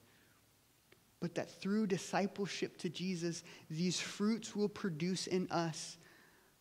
but 1.23 1.35
that 1.35 1.49
through 1.49 1.87
discipleship 1.87 2.75
to 2.75 2.89
Jesus, 2.89 3.45
these 3.69 3.97
fruits 3.97 4.57
will 4.57 4.67
produce 4.67 5.25
in 5.25 5.49
us, 5.51 5.97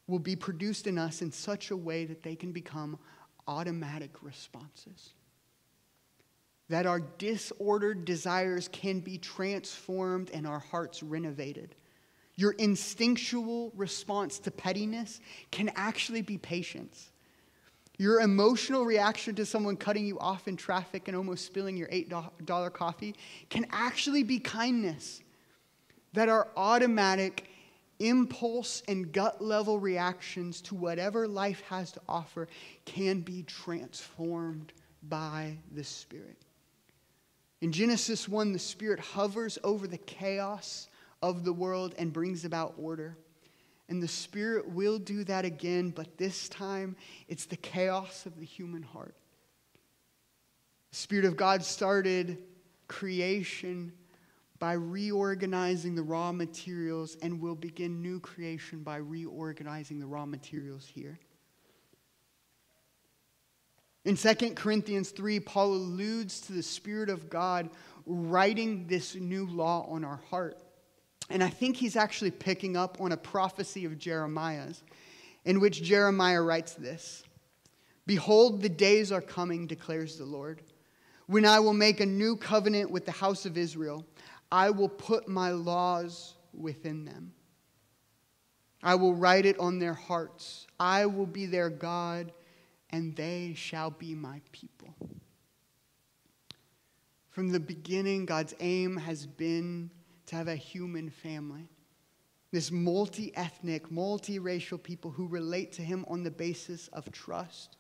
will 0.07 0.21
be 0.21 0.37
produced 0.37 0.87
in 0.87 0.99
us 0.99 1.21
in 1.21 1.33
such 1.33 1.73
a 1.73 1.77
way 1.77 2.05
that 2.05 2.23
they 2.23 2.37
can 2.37 2.53
become 2.53 2.97
automatic 3.49 4.23
responses. 4.23 5.15
That 6.69 6.87
our 6.87 7.01
disordered 7.01 8.05
desires 8.05 8.69
can 8.69 9.01
be 9.01 9.19
transformed 9.19 10.31
and 10.33 10.47
our 10.47 10.61
hearts 10.61 11.03
renovated. 11.03 11.75
Your 12.37 12.53
instinctual 12.53 13.73
response 13.75 14.39
to 14.39 14.53
pettiness 14.53 15.21
can 15.51 15.73
actually 15.75 16.23
be 16.23 16.39
patience. 16.39 17.11
Your 17.99 18.21
emotional 18.21 18.85
reaction 18.85 19.35
to 19.37 19.47
someone 19.47 19.77
cutting 19.77 20.07
you 20.07 20.19
off 20.19 20.49
in 20.49 20.57
traffic 20.57 21.09
and 21.09 21.17
almost 21.17 21.45
spilling 21.45 21.77
your 21.77 21.89
$8 21.89 22.73
coffee 22.73 23.15
can 23.51 23.67
actually 23.71 24.23
be 24.23 24.39
kindness. 24.39 25.21
That 26.15 26.29
our 26.29 26.49
automatic 26.57 27.49
impulse 27.99 28.83
and 28.89 29.13
gut 29.13 29.41
level 29.43 29.79
reactions 29.79 30.61
to 30.63 30.75
whatever 30.75 31.29
life 31.29 31.63
has 31.69 31.93
to 31.93 32.01
offer 32.09 32.49
can 32.85 33.21
be 33.21 33.45
transformed 33.45 34.73
by 35.09 35.57
the 35.73 35.85
Spirit. 35.85 36.37
In 37.61 37.71
Genesis 37.71 38.29
1, 38.29 38.53
the 38.53 38.59
Spirit 38.59 38.99
hovers 38.99 39.59
over 39.63 39.87
the 39.87 39.99
chaos 39.99 40.89
of 41.23 41.45
the 41.45 41.53
world 41.53 41.95
and 41.97 42.13
brings 42.13 42.45
about 42.45 42.75
order. 42.77 43.17
And 43.93 44.03
the 44.03 44.09
Spirit 44.09 44.71
will 44.71 44.99
do 44.99 45.23
that 45.25 45.45
again, 45.45 45.91
but 45.91 46.17
this 46.17 46.49
time 46.49 46.97
it's 47.29 47.45
the 47.45 47.59
chaos 47.59 48.25
of 48.25 48.39
the 48.39 48.47
human 48.47 48.83
heart. 48.83 49.15
The 50.93 50.97
Spirit 50.97 51.27
of 51.27 51.37
God 51.37 51.63
started 51.63 52.39
creation 52.89 53.93
by 54.59 54.73
reorganizing 54.73 55.95
the 55.95 56.03
raw 56.03 56.33
materials 56.33 57.19
and 57.21 57.39
will 57.39 57.55
begin 57.55 58.01
new 58.01 58.19
creation 58.19 58.83
by 58.83 58.97
reorganizing 58.97 59.99
the 59.99 60.07
raw 60.07 60.25
materials 60.25 60.91
here. 60.95 61.19
In 64.07 64.17
2 64.17 64.55
Corinthians 64.55 65.11
3, 65.11 65.39
Paul 65.41 65.75
alludes 65.75 66.41
to 66.41 66.55
the 66.55 66.63
Spirit 66.63 67.11
of 67.11 67.29
God 67.29 67.69
writing 68.07 68.87
this 68.87 69.17
new 69.17 69.47
law 69.47 69.87
on 69.91 70.03
our 70.03 70.23
heart. 70.31 70.62
And 71.33 71.43
I 71.43 71.49
think 71.49 71.77
he's 71.77 71.97
actually 71.97 72.31
picking 72.31 72.77
up 72.77 73.01
on 73.01 73.13
a 73.13 73.17
prophecy 73.17 73.87
of 73.87 73.99
Jeremiah's, 73.99 74.83
in 75.47 75.61
which 75.61 75.83
Jeremiah 75.83 76.43
writes 76.43 76.75
this 76.75 77.25
Behold, 78.07 78.61
the 78.61 78.69
days 78.69 79.11
are 79.11 79.23
coming, 79.23 79.67
declares 79.67 80.19
the 80.19 80.27
Lord, 80.27 80.63
when 81.27 81.47
I 81.47 81.59
will 81.59 81.73
make 81.73 82.01
a 82.01 82.07
new 82.07 82.37
covenant 82.37 82.91
with 82.91 83.07
the 83.07 83.13
house 83.13 83.47
of 83.47 83.57
Israel. 83.57 84.05
I 84.53 84.69
will 84.69 84.91
put 84.91 85.29
my 85.29 85.51
laws 85.51 86.35
within 86.53 87.07
them. 87.07 87.33
I 88.83 88.97
will 88.97 89.15
write 89.15 89.47
it 89.47 89.59
on 89.59 89.79
their 89.79 89.95
hearts. 89.95 90.67
I 90.79 91.07
will 91.07 91.25
be 91.25 91.47
their 91.47 91.71
God, 91.71 92.33
and 92.91 93.17
they 93.17 93.55
shall 93.57 93.91
be 93.91 94.15
my 94.15 94.43
people. 94.53 94.95
From 97.31 97.49
the 97.49 97.61
beginning, 97.61 98.27
God's 98.27 98.53
aim 98.61 98.99
has 98.99 99.25
been 99.25 99.91
to 100.33 100.39
have 100.39 100.49
a 100.49 100.57
human 100.57 101.11
family. 101.11 101.69
This 102.53 102.71
multi 102.71 103.37
ethnic, 103.37 103.91
multiracial 103.91 104.83
people 104.83 105.11
who 105.11 105.29
relate 105.29 105.73
to 105.73 105.83
Him 105.83 106.07
on 106.09 106.23
the 106.23 106.31
basis 106.31 106.89
of 106.89 107.13
trust, 107.13 107.77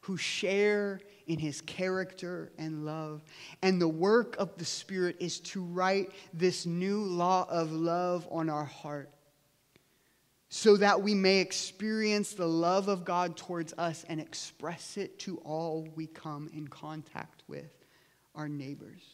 who 0.00 0.18
share 0.18 1.00
in 1.26 1.38
His 1.38 1.62
character 1.62 2.52
and 2.58 2.84
love. 2.84 3.24
And 3.62 3.80
the 3.80 3.88
work 3.88 4.36
of 4.38 4.54
the 4.58 4.66
Spirit 4.66 5.16
is 5.18 5.40
to 5.40 5.62
write 5.62 6.12
this 6.34 6.66
new 6.66 7.00
law 7.00 7.46
of 7.48 7.72
love 7.72 8.28
on 8.30 8.50
our 8.50 8.66
heart 8.66 9.10
so 10.50 10.76
that 10.76 11.00
we 11.00 11.14
may 11.14 11.38
experience 11.38 12.34
the 12.34 12.46
love 12.46 12.88
of 12.88 13.06
God 13.06 13.34
towards 13.34 13.72
us 13.78 14.04
and 14.10 14.20
express 14.20 14.98
it 14.98 15.18
to 15.20 15.38
all 15.38 15.88
we 15.96 16.06
come 16.06 16.50
in 16.52 16.68
contact 16.68 17.44
with 17.48 17.72
our 18.34 18.48
neighbors. 18.48 19.13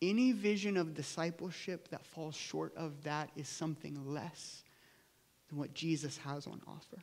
Any 0.00 0.32
vision 0.32 0.76
of 0.76 0.94
discipleship 0.94 1.88
that 1.88 2.06
falls 2.06 2.36
short 2.36 2.76
of 2.76 3.02
that 3.04 3.30
is 3.36 3.48
something 3.48 4.12
less 4.12 4.62
than 5.48 5.58
what 5.58 5.74
Jesus 5.74 6.16
has 6.18 6.46
on 6.46 6.60
offer. 6.66 7.02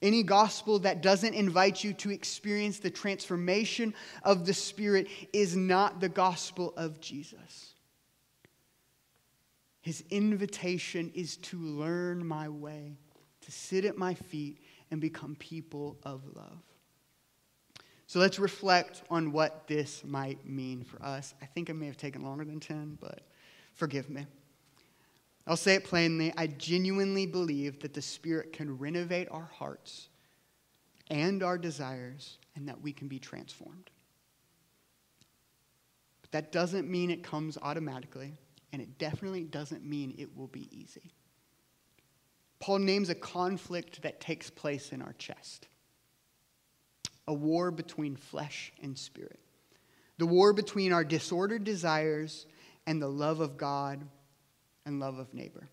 Any 0.00 0.22
gospel 0.22 0.78
that 0.80 1.02
doesn't 1.02 1.34
invite 1.34 1.82
you 1.82 1.92
to 1.94 2.10
experience 2.10 2.78
the 2.78 2.90
transformation 2.90 3.94
of 4.22 4.46
the 4.46 4.54
Spirit 4.54 5.08
is 5.32 5.56
not 5.56 6.00
the 6.00 6.08
gospel 6.08 6.72
of 6.76 7.00
Jesus. 7.00 7.74
His 9.80 10.04
invitation 10.10 11.10
is 11.14 11.36
to 11.38 11.58
learn 11.58 12.24
my 12.26 12.48
way, 12.48 12.96
to 13.40 13.52
sit 13.52 13.84
at 13.84 13.96
my 13.96 14.14
feet 14.14 14.60
and 14.90 15.00
become 15.00 15.34
people 15.34 15.98
of 16.04 16.22
love. 16.34 16.62
So 18.08 18.20
let's 18.20 18.38
reflect 18.38 19.02
on 19.10 19.32
what 19.32 19.66
this 19.66 20.02
might 20.02 20.46
mean 20.46 20.82
for 20.82 21.00
us. 21.04 21.34
I 21.42 21.44
think 21.44 21.68
I 21.68 21.74
may 21.74 21.84
have 21.84 21.98
taken 21.98 22.22
longer 22.22 22.42
than 22.42 22.58
10, 22.58 22.96
but 22.98 23.20
forgive 23.74 24.08
me. 24.08 24.26
I'll 25.46 25.58
say 25.58 25.74
it 25.74 25.84
plainly. 25.84 26.32
I 26.34 26.46
genuinely 26.46 27.26
believe 27.26 27.80
that 27.80 27.92
the 27.92 28.00
Spirit 28.00 28.54
can 28.54 28.78
renovate 28.78 29.28
our 29.30 29.50
hearts 29.52 30.08
and 31.10 31.42
our 31.42 31.58
desires 31.58 32.38
and 32.56 32.66
that 32.66 32.80
we 32.80 32.94
can 32.94 33.08
be 33.08 33.18
transformed. 33.18 33.90
But 36.22 36.32
that 36.32 36.50
doesn't 36.50 36.90
mean 36.90 37.10
it 37.10 37.22
comes 37.22 37.58
automatically, 37.60 38.32
and 38.72 38.80
it 38.80 38.96
definitely 38.96 39.44
doesn't 39.44 39.84
mean 39.84 40.14
it 40.16 40.34
will 40.34 40.48
be 40.48 40.66
easy. 40.74 41.12
Paul 42.58 42.78
names 42.78 43.10
a 43.10 43.14
conflict 43.14 44.00
that 44.00 44.18
takes 44.18 44.48
place 44.48 44.92
in 44.92 45.02
our 45.02 45.12
chest 45.18 45.68
a 47.28 47.34
war 47.34 47.70
between 47.70 48.16
flesh 48.16 48.72
and 48.82 48.98
spirit. 48.98 49.38
The 50.16 50.26
war 50.26 50.52
between 50.52 50.92
our 50.92 51.04
disordered 51.04 51.62
desires 51.62 52.46
and 52.86 53.00
the 53.00 53.08
love 53.08 53.38
of 53.38 53.56
God 53.56 54.04
and 54.86 54.98
love 54.98 55.18
of 55.18 55.32
neighbor. 55.34 55.68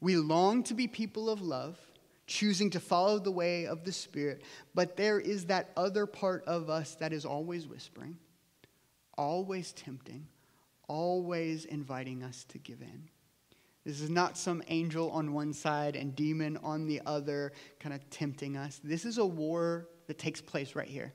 We 0.00 0.16
long 0.16 0.62
to 0.64 0.74
be 0.74 0.88
people 0.88 1.28
of 1.28 1.42
love, 1.42 1.78
choosing 2.26 2.70
to 2.70 2.80
follow 2.80 3.18
the 3.18 3.30
way 3.30 3.66
of 3.66 3.84
the 3.84 3.92
Spirit, 3.92 4.42
but 4.74 4.96
there 4.96 5.20
is 5.20 5.46
that 5.46 5.70
other 5.76 6.06
part 6.06 6.42
of 6.46 6.70
us 6.70 6.94
that 6.94 7.12
is 7.12 7.26
always 7.26 7.68
whispering, 7.68 8.16
always 9.18 9.72
tempting, 9.72 10.26
always 10.88 11.66
inviting 11.66 12.22
us 12.22 12.44
to 12.44 12.58
give 12.58 12.80
in. 12.80 13.08
This 13.84 14.00
is 14.00 14.08
not 14.08 14.38
some 14.38 14.62
angel 14.68 15.10
on 15.10 15.34
one 15.34 15.52
side 15.52 15.96
and 15.96 16.16
demon 16.16 16.58
on 16.62 16.86
the 16.86 17.02
other, 17.04 17.52
kind 17.78 17.94
of 17.94 18.08
tempting 18.08 18.56
us. 18.56 18.80
This 18.82 19.04
is 19.04 19.18
a 19.18 19.26
war 19.26 19.88
that 20.10 20.18
takes 20.18 20.40
place 20.40 20.74
right 20.74 20.88
here. 20.88 21.12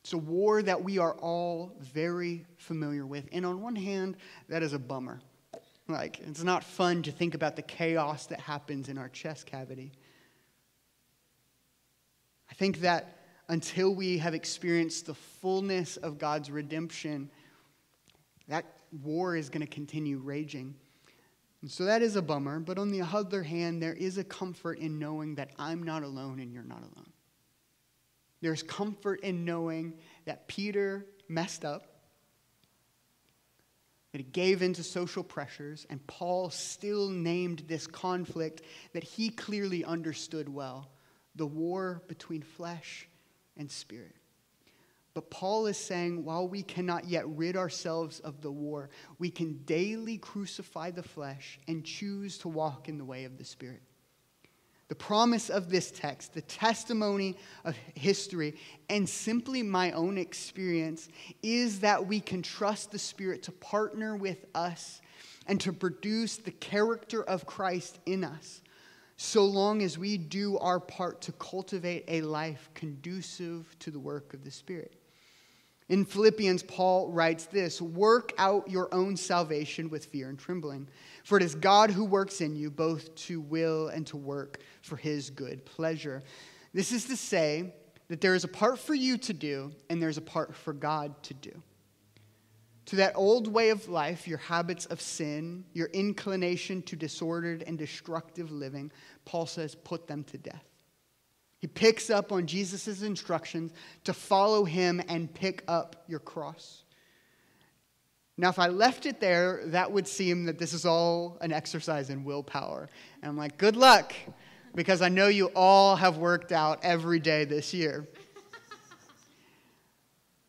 It's 0.00 0.14
a 0.14 0.18
war 0.18 0.62
that 0.62 0.82
we 0.82 0.96
are 0.96 1.12
all 1.12 1.76
very 1.80 2.46
familiar 2.56 3.04
with. 3.04 3.28
And 3.30 3.44
on 3.44 3.60
one 3.60 3.76
hand, 3.76 4.16
that 4.48 4.62
is 4.62 4.72
a 4.72 4.78
bummer. 4.78 5.20
Like, 5.86 6.18
it's 6.20 6.42
not 6.42 6.64
fun 6.64 7.02
to 7.02 7.12
think 7.12 7.34
about 7.34 7.56
the 7.56 7.62
chaos 7.62 8.24
that 8.28 8.40
happens 8.40 8.88
in 8.88 8.96
our 8.96 9.10
chest 9.10 9.44
cavity. 9.44 9.92
I 12.50 12.54
think 12.54 12.80
that 12.80 13.18
until 13.48 13.94
we 13.94 14.16
have 14.16 14.32
experienced 14.32 15.04
the 15.04 15.14
fullness 15.14 15.98
of 15.98 16.16
God's 16.16 16.50
redemption, 16.50 17.30
that 18.48 18.64
war 19.02 19.36
is 19.36 19.50
going 19.50 19.60
to 19.60 19.70
continue 19.70 20.16
raging. 20.16 20.74
And 21.60 21.70
so 21.70 21.84
that 21.84 22.00
is 22.00 22.16
a 22.16 22.22
bummer. 22.22 22.60
But 22.60 22.78
on 22.78 22.90
the 22.90 23.02
other 23.02 23.42
hand, 23.42 23.82
there 23.82 23.92
is 23.92 24.16
a 24.16 24.24
comfort 24.24 24.78
in 24.78 24.98
knowing 24.98 25.34
that 25.34 25.50
I'm 25.58 25.82
not 25.82 26.02
alone 26.02 26.40
and 26.40 26.50
you're 26.50 26.62
not 26.62 26.78
alone. 26.78 27.12
There's 28.40 28.62
comfort 28.62 29.20
in 29.20 29.44
knowing 29.44 29.94
that 30.24 30.48
Peter 30.48 31.06
messed 31.28 31.64
up, 31.64 31.86
that 34.12 34.18
he 34.18 34.24
gave 34.24 34.62
in 34.62 34.72
to 34.74 34.82
social 34.82 35.22
pressures, 35.22 35.86
and 35.90 36.04
Paul 36.06 36.50
still 36.50 37.08
named 37.08 37.64
this 37.66 37.86
conflict 37.86 38.62
that 38.92 39.04
he 39.04 39.30
clearly 39.30 39.84
understood 39.84 40.48
well 40.48 40.90
the 41.34 41.46
war 41.46 42.02
between 42.08 42.42
flesh 42.42 43.08
and 43.56 43.70
spirit. 43.70 44.14
But 45.14 45.30
Paul 45.30 45.66
is 45.66 45.76
saying 45.76 46.24
while 46.24 46.46
we 46.46 46.62
cannot 46.62 47.06
yet 47.06 47.26
rid 47.26 47.56
ourselves 47.56 48.20
of 48.20 48.40
the 48.40 48.52
war, 48.52 48.88
we 49.18 49.30
can 49.30 49.64
daily 49.64 50.16
crucify 50.16 50.92
the 50.92 51.02
flesh 51.02 51.58
and 51.66 51.84
choose 51.84 52.38
to 52.38 52.48
walk 52.48 52.88
in 52.88 52.98
the 52.98 53.04
way 53.04 53.24
of 53.24 53.36
the 53.36 53.44
Spirit. 53.44 53.82
The 54.88 54.94
promise 54.94 55.50
of 55.50 55.68
this 55.68 55.90
text, 55.90 56.32
the 56.32 56.40
testimony 56.40 57.36
of 57.64 57.76
history, 57.94 58.56
and 58.88 59.06
simply 59.06 59.62
my 59.62 59.92
own 59.92 60.16
experience 60.16 61.10
is 61.42 61.80
that 61.80 62.06
we 62.06 62.20
can 62.20 62.40
trust 62.40 62.90
the 62.90 62.98
Spirit 62.98 63.42
to 63.44 63.52
partner 63.52 64.16
with 64.16 64.46
us 64.54 65.02
and 65.46 65.60
to 65.60 65.74
produce 65.74 66.38
the 66.38 66.52
character 66.52 67.22
of 67.22 67.44
Christ 67.44 67.98
in 68.06 68.24
us, 68.24 68.62
so 69.18 69.44
long 69.44 69.82
as 69.82 69.98
we 69.98 70.16
do 70.16 70.56
our 70.58 70.80
part 70.80 71.20
to 71.22 71.32
cultivate 71.32 72.04
a 72.08 72.22
life 72.22 72.70
conducive 72.74 73.76
to 73.80 73.90
the 73.90 74.00
work 74.00 74.32
of 74.32 74.42
the 74.42 74.50
Spirit. 74.50 74.94
In 75.88 76.04
Philippians, 76.04 76.62
Paul 76.64 77.08
writes 77.08 77.46
this 77.46 77.80
Work 77.80 78.32
out 78.38 78.70
your 78.70 78.92
own 78.94 79.16
salvation 79.16 79.88
with 79.88 80.06
fear 80.06 80.28
and 80.28 80.38
trembling, 80.38 80.88
for 81.24 81.38
it 81.38 81.42
is 81.42 81.54
God 81.54 81.90
who 81.90 82.04
works 82.04 82.40
in 82.40 82.56
you 82.56 82.70
both 82.70 83.14
to 83.14 83.40
will 83.40 83.88
and 83.88 84.06
to 84.08 84.16
work 84.16 84.60
for 84.82 84.96
his 84.96 85.30
good 85.30 85.64
pleasure. 85.64 86.22
This 86.74 86.92
is 86.92 87.06
to 87.06 87.16
say 87.16 87.74
that 88.08 88.20
there 88.20 88.34
is 88.34 88.44
a 88.44 88.48
part 88.48 88.78
for 88.78 88.94
you 88.94 89.16
to 89.18 89.32
do, 89.32 89.72
and 89.88 90.00
there's 90.00 90.18
a 90.18 90.22
part 90.22 90.54
for 90.54 90.72
God 90.72 91.22
to 91.24 91.34
do. 91.34 91.62
To 92.86 92.96
that 92.96 93.12
old 93.16 93.48
way 93.48 93.68
of 93.68 93.88
life, 93.88 94.26
your 94.26 94.38
habits 94.38 94.86
of 94.86 95.00
sin, 95.00 95.64
your 95.74 95.88
inclination 95.88 96.80
to 96.82 96.96
disordered 96.96 97.62
and 97.66 97.76
destructive 97.76 98.50
living, 98.50 98.90
Paul 99.26 99.44
says, 99.44 99.74
put 99.74 100.06
them 100.06 100.24
to 100.24 100.38
death. 100.38 100.64
He 101.58 101.66
picks 101.66 102.08
up 102.08 102.30
on 102.30 102.46
Jesus' 102.46 103.02
instructions 103.02 103.72
to 104.04 104.12
follow 104.12 104.64
him 104.64 105.02
and 105.08 105.32
pick 105.32 105.64
up 105.66 106.04
your 106.06 106.20
cross. 106.20 106.84
Now, 108.36 108.48
if 108.48 108.60
I 108.60 108.68
left 108.68 109.04
it 109.04 109.18
there, 109.18 109.62
that 109.66 109.90
would 109.90 110.06
seem 110.06 110.44
that 110.44 110.58
this 110.58 110.72
is 110.72 110.86
all 110.86 111.38
an 111.40 111.52
exercise 111.52 112.08
in 112.08 112.22
willpower. 112.22 112.88
And 113.20 113.30
I'm 113.30 113.36
like, 113.36 113.58
good 113.58 113.74
luck, 113.74 114.14
because 114.76 115.02
I 115.02 115.08
know 115.08 115.26
you 115.26 115.46
all 115.56 115.96
have 115.96 116.18
worked 116.18 116.52
out 116.52 116.78
every 116.84 117.18
day 117.18 117.44
this 117.44 117.74
year. 117.74 118.06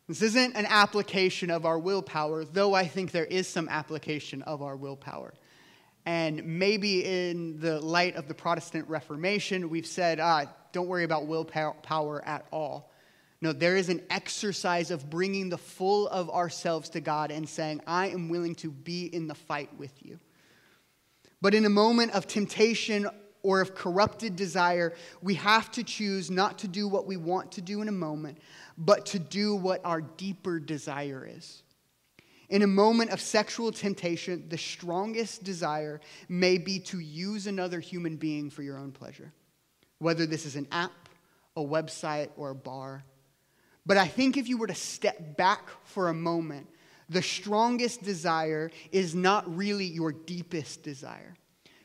this 0.07 0.21
isn't 0.21 0.55
an 0.55 0.67
application 0.67 1.49
of 1.49 1.65
our 1.65 1.79
willpower, 1.79 2.45
though 2.45 2.75
I 2.75 2.85
think 2.85 3.09
there 3.09 3.25
is 3.25 3.47
some 3.47 3.67
application 3.67 4.43
of 4.43 4.61
our 4.61 4.75
willpower. 4.75 5.33
And 6.05 6.43
maybe 6.59 7.05
in 7.05 7.59
the 7.59 7.79
light 7.79 8.15
of 8.15 8.27
the 8.27 8.33
Protestant 8.33 8.87
Reformation, 8.87 9.69
we've 9.69 9.85
said, 9.85 10.19
ah, 10.19 10.45
don't 10.71 10.87
worry 10.87 11.03
about 11.03 11.27
willpower 11.27 12.23
at 12.25 12.45
all. 12.51 12.91
No, 13.41 13.53
there 13.53 13.77
is 13.77 13.89
an 13.89 14.01
exercise 14.09 14.91
of 14.91 15.09
bringing 15.09 15.49
the 15.49 15.57
full 15.57 16.07
of 16.09 16.29
ourselves 16.29 16.89
to 16.89 16.99
God 16.99 17.31
and 17.31 17.47
saying, 17.47 17.81
I 17.87 18.09
am 18.09 18.29
willing 18.29 18.55
to 18.55 18.69
be 18.69 19.05
in 19.05 19.27
the 19.27 19.35
fight 19.35 19.69
with 19.77 19.93
you. 20.05 20.19
But 21.41 21.53
in 21.53 21.65
a 21.65 21.69
moment 21.69 22.11
of 22.11 22.27
temptation 22.27 23.07
or 23.41 23.61
of 23.61 23.73
corrupted 23.73 24.35
desire, 24.35 24.93
we 25.21 25.35
have 25.35 25.71
to 25.71 25.83
choose 25.83 26.29
not 26.29 26.59
to 26.59 26.67
do 26.67 26.89
what 26.89 27.07
we 27.07 27.15
want 27.15 27.53
to 27.53 27.61
do 27.61 27.81
in 27.81 27.87
a 27.87 27.93
moment, 27.93 28.39
but 28.77 29.05
to 29.07 29.19
do 29.19 29.55
what 29.55 29.79
our 29.85 30.01
deeper 30.01 30.59
desire 30.59 31.25
is. 31.29 31.63
In 32.49 32.63
a 32.63 32.67
moment 32.67 33.11
of 33.11 33.21
sexual 33.21 33.71
temptation, 33.71 34.45
the 34.49 34.57
strongest 34.57 35.43
desire 35.43 36.01
may 36.27 36.57
be 36.57 36.79
to 36.79 36.99
use 36.99 37.45
another 37.45 37.79
human 37.79 38.17
being 38.17 38.49
for 38.49 38.63
your 38.63 38.77
own 38.77 38.91
pleasure, 38.91 39.31
whether 39.99 40.25
this 40.25 40.45
is 40.47 40.55
an 40.55 40.67
app, 40.71 41.09
a 41.55 41.61
website, 41.61 42.29
or 42.37 42.49
a 42.49 42.55
bar. 42.55 43.03
But 43.85 43.97
I 43.97 44.07
think 44.07 44.35
if 44.35 44.47
you 44.47 44.57
were 44.57 44.67
to 44.67 44.75
step 44.75 45.37
back 45.37 45.69
for 45.83 46.09
a 46.09 46.13
moment, 46.13 46.67
the 47.07 47.21
strongest 47.21 48.03
desire 48.03 48.71
is 48.91 49.13
not 49.13 49.55
really 49.55 49.85
your 49.85 50.11
deepest 50.11 50.81
desire. 50.83 51.35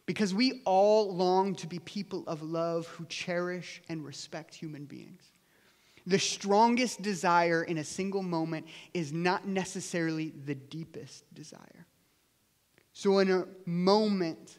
Because 0.07 0.35
we 0.35 0.63
all 0.65 1.15
long 1.15 1.55
to 1.57 1.67
be 1.67 1.79
people 1.79 2.25
of 2.27 2.43
love 2.43 2.87
who 2.89 3.07
cherish 3.07 3.83
and 3.89 4.05
respect 4.05 4.55
human 4.55 4.85
beings. 4.85 5.34
The 6.07 6.19
strongest 6.19 7.01
desire 7.01 7.65
in 7.65 7.79
a 7.79 7.85
single 7.85 8.23
moment 8.23 8.67
is 8.93 9.13
not 9.13 9.47
necessarily 9.47 10.35
the 10.45 10.55
deepest 10.55 11.25
desire. 11.35 11.87
So, 12.93 13.19
in 13.19 13.31
a 13.31 13.47
moment, 13.65 14.59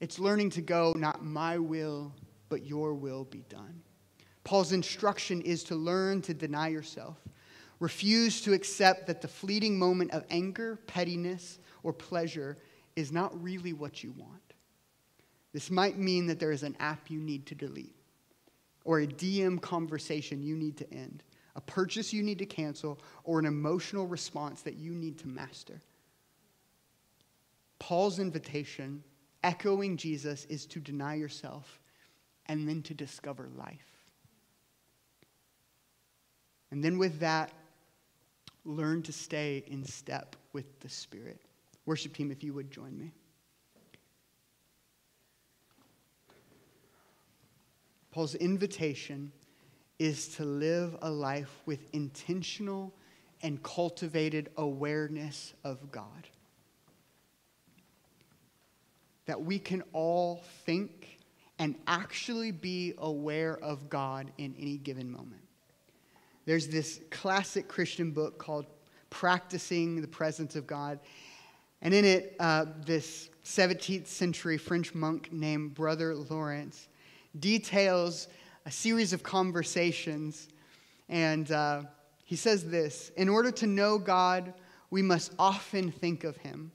it's 0.00 0.18
learning 0.18 0.50
to 0.50 0.62
go, 0.62 0.94
not 0.96 1.24
my 1.24 1.58
will, 1.58 2.14
but 2.48 2.64
your 2.64 2.94
will 2.94 3.24
be 3.24 3.44
done. 3.48 3.82
Paul's 4.44 4.72
instruction 4.72 5.40
is 5.42 5.62
to 5.64 5.74
learn 5.74 6.22
to 6.22 6.34
deny 6.34 6.68
yourself. 6.68 7.18
Refuse 7.80 8.40
to 8.42 8.52
accept 8.52 9.06
that 9.06 9.20
the 9.20 9.28
fleeting 9.28 9.78
moment 9.78 10.12
of 10.12 10.24
anger, 10.30 10.76
pettiness, 10.86 11.58
or 11.82 11.92
pleasure 11.92 12.56
is 12.96 13.10
not 13.10 13.42
really 13.42 13.72
what 13.72 14.04
you 14.04 14.12
want. 14.12 14.54
This 15.52 15.70
might 15.70 15.98
mean 15.98 16.26
that 16.26 16.40
there 16.40 16.52
is 16.52 16.62
an 16.62 16.76
app 16.80 17.10
you 17.10 17.20
need 17.20 17.46
to 17.46 17.54
delete, 17.54 17.96
or 18.84 19.00
a 19.00 19.06
DM 19.06 19.60
conversation 19.60 20.42
you 20.42 20.56
need 20.56 20.76
to 20.78 20.92
end, 20.92 21.22
a 21.56 21.60
purchase 21.60 22.12
you 22.12 22.22
need 22.22 22.38
to 22.38 22.46
cancel, 22.46 22.98
or 23.24 23.38
an 23.38 23.46
emotional 23.46 24.06
response 24.06 24.62
that 24.62 24.76
you 24.76 24.92
need 24.92 25.18
to 25.18 25.28
master. 25.28 25.80
Paul's 27.78 28.18
invitation, 28.18 29.02
echoing 29.42 29.96
Jesus, 29.96 30.44
is 30.46 30.66
to 30.66 30.80
deny 30.80 31.14
yourself 31.14 31.80
and 32.46 32.68
then 32.68 32.82
to 32.82 32.94
discover 32.94 33.48
life. 33.56 33.92
And 36.70 36.82
then 36.82 36.96
with 36.96 37.20
that, 37.20 37.52
learn 38.64 39.02
to 39.02 39.12
stay 39.12 39.64
in 39.66 39.84
step 39.84 40.36
with 40.52 40.80
the 40.80 40.88
Spirit. 40.88 41.40
Worship 41.84 42.14
team, 42.14 42.30
if 42.30 42.42
you 42.42 42.54
would 42.54 42.70
join 42.70 42.96
me. 42.96 43.12
Paul's 48.12 48.34
invitation 48.34 49.32
is 49.98 50.28
to 50.36 50.44
live 50.44 50.96
a 51.00 51.10
life 51.10 51.62
with 51.64 51.80
intentional 51.94 52.92
and 53.42 53.60
cultivated 53.62 54.50
awareness 54.56 55.54
of 55.64 55.90
God. 55.90 56.28
That 59.26 59.42
we 59.42 59.58
can 59.58 59.82
all 59.94 60.42
think 60.66 61.18
and 61.58 61.74
actually 61.86 62.50
be 62.50 62.92
aware 62.98 63.56
of 63.58 63.88
God 63.88 64.30
in 64.36 64.54
any 64.58 64.76
given 64.76 65.10
moment. 65.10 65.42
There's 66.44 66.68
this 66.68 67.00
classic 67.10 67.66
Christian 67.66 68.10
book 68.10 68.38
called 68.38 68.66
Practicing 69.08 70.00
the 70.02 70.08
Presence 70.08 70.54
of 70.54 70.66
God. 70.66 70.98
And 71.80 71.94
in 71.94 72.04
it, 72.04 72.36
uh, 72.38 72.66
this 72.84 73.30
17th 73.44 74.06
century 74.06 74.58
French 74.58 74.94
monk 74.94 75.32
named 75.32 75.74
Brother 75.74 76.14
Lawrence 76.14 76.88
details 77.38 78.28
a 78.66 78.70
series 78.70 79.12
of 79.12 79.22
conversations. 79.22 80.48
And 81.08 81.50
uh, 81.50 81.82
he 82.24 82.36
says 82.36 82.68
this 82.68 83.10
In 83.16 83.28
order 83.28 83.50
to 83.52 83.66
know 83.66 83.98
God, 83.98 84.54
we 84.90 85.02
must 85.02 85.32
often 85.38 85.90
think 85.90 86.24
of 86.24 86.36
him. 86.36 86.72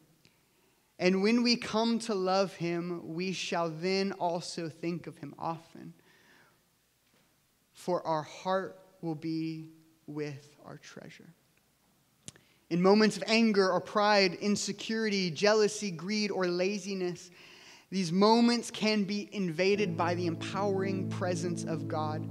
And 0.99 1.21
when 1.21 1.43
we 1.43 1.55
come 1.55 1.99
to 1.99 2.15
love 2.15 2.55
him, 2.55 3.13
we 3.13 3.31
shall 3.31 3.69
then 3.69 4.13
also 4.13 4.67
think 4.67 5.05
of 5.05 5.17
him 5.17 5.35
often. 5.37 5.93
For 7.73 8.05
our 8.05 8.23
heart 8.23 8.79
will 9.01 9.15
be 9.15 9.67
with 10.07 10.55
our 10.65 10.77
treasure. 10.77 11.29
In 12.69 12.81
moments 12.81 13.15
of 13.15 13.23
anger 13.27 13.69
or 13.71 13.79
pride, 13.79 14.33
insecurity, 14.41 15.29
jealousy, 15.29 15.91
greed, 15.91 16.31
or 16.31 16.47
laziness, 16.47 17.29
these 17.89 18.11
moments 18.11 18.69
can 18.69 19.05
be 19.05 19.29
invaded 19.31 19.95
by 19.95 20.13
the 20.13 20.27
empowering 20.27 21.09
presence 21.09 21.63
of 21.63 21.87
God. 21.87 22.29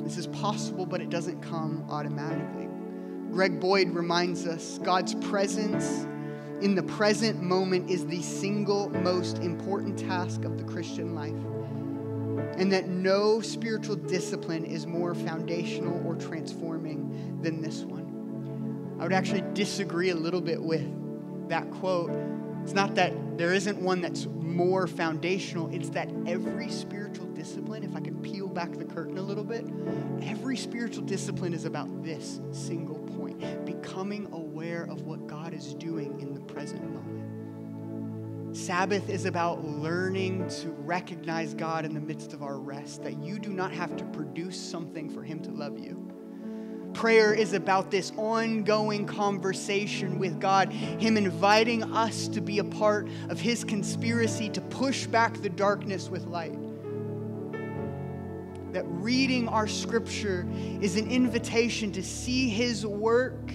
This 0.00 0.16
is 0.16 0.28
possible, 0.28 0.86
but 0.86 1.00
it 1.00 1.10
doesn't 1.10 1.42
come 1.42 1.84
automatically. 1.90 2.68
Greg 3.32 3.58
Boyd 3.58 3.90
reminds 3.90 4.46
us 4.46 4.78
God's 4.84 5.14
presence 5.16 6.06
in 6.60 6.76
the 6.76 6.84
present 6.84 7.42
moment 7.42 7.90
is 7.90 8.06
the 8.06 8.22
single 8.22 8.90
most 8.90 9.38
important 9.38 9.98
task 9.98 10.44
of 10.44 10.56
the 10.56 10.64
Christian 10.64 11.14
life, 11.14 11.34
and 12.56 12.72
that 12.72 12.88
no 12.88 13.40
spiritual 13.40 13.96
discipline 13.96 14.64
is 14.64 14.86
more 14.86 15.14
foundational 15.14 16.04
or 16.06 16.14
transforming 16.14 17.40
than 17.42 17.60
this 17.60 17.82
one. 17.82 18.96
I 19.00 19.02
would 19.02 19.12
actually 19.12 19.44
disagree 19.52 20.10
a 20.10 20.16
little 20.16 20.40
bit 20.40 20.62
with 20.62 21.48
that 21.48 21.70
quote 21.72 22.10
it's 22.68 22.74
not 22.74 22.94
that 22.96 23.38
there 23.38 23.54
isn't 23.54 23.80
one 23.80 24.02
that's 24.02 24.26
more 24.26 24.86
foundational, 24.86 25.74
it's 25.74 25.88
that 25.88 26.10
every 26.26 26.68
spiritual 26.68 27.24
discipline, 27.28 27.82
if 27.82 27.96
I 27.96 28.00
can 28.00 28.20
peel 28.20 28.46
back 28.46 28.72
the 28.74 28.84
curtain 28.84 29.16
a 29.16 29.22
little 29.22 29.42
bit, 29.42 29.64
every 30.20 30.54
spiritual 30.54 31.04
discipline 31.04 31.54
is 31.54 31.64
about 31.64 32.04
this 32.04 32.42
single 32.52 32.98
point 32.98 33.64
becoming 33.64 34.28
aware 34.32 34.82
of 34.82 35.06
what 35.06 35.26
God 35.26 35.54
is 35.54 35.72
doing 35.72 36.20
in 36.20 36.34
the 36.34 36.40
present 36.40 36.82
moment. 36.92 38.54
Sabbath 38.54 39.08
is 39.08 39.24
about 39.24 39.64
learning 39.64 40.46
to 40.60 40.68
recognize 40.68 41.54
God 41.54 41.86
in 41.86 41.94
the 41.94 42.00
midst 42.00 42.34
of 42.34 42.42
our 42.42 42.58
rest, 42.58 43.02
that 43.02 43.18
you 43.22 43.38
do 43.38 43.48
not 43.48 43.72
have 43.72 43.96
to 43.96 44.04
produce 44.04 44.60
something 44.60 45.08
for 45.08 45.22
Him 45.22 45.40
to 45.40 45.50
love 45.50 45.78
you 45.78 46.17
Prayer 46.94 47.32
is 47.32 47.52
about 47.52 47.90
this 47.90 48.12
ongoing 48.16 49.06
conversation 49.06 50.18
with 50.18 50.40
God, 50.40 50.72
Him 50.72 51.16
inviting 51.16 51.82
us 51.92 52.28
to 52.28 52.40
be 52.40 52.58
a 52.58 52.64
part 52.64 53.08
of 53.28 53.40
His 53.40 53.62
conspiracy 53.62 54.48
to 54.50 54.60
push 54.60 55.06
back 55.06 55.40
the 55.40 55.48
darkness 55.48 56.08
with 56.08 56.26
light. 56.26 56.56
That 58.72 58.84
reading 58.86 59.48
our 59.48 59.66
scripture 59.66 60.46
is 60.80 60.96
an 60.96 61.10
invitation 61.10 61.92
to 61.92 62.02
see 62.02 62.48
His 62.48 62.84
work 62.84 63.52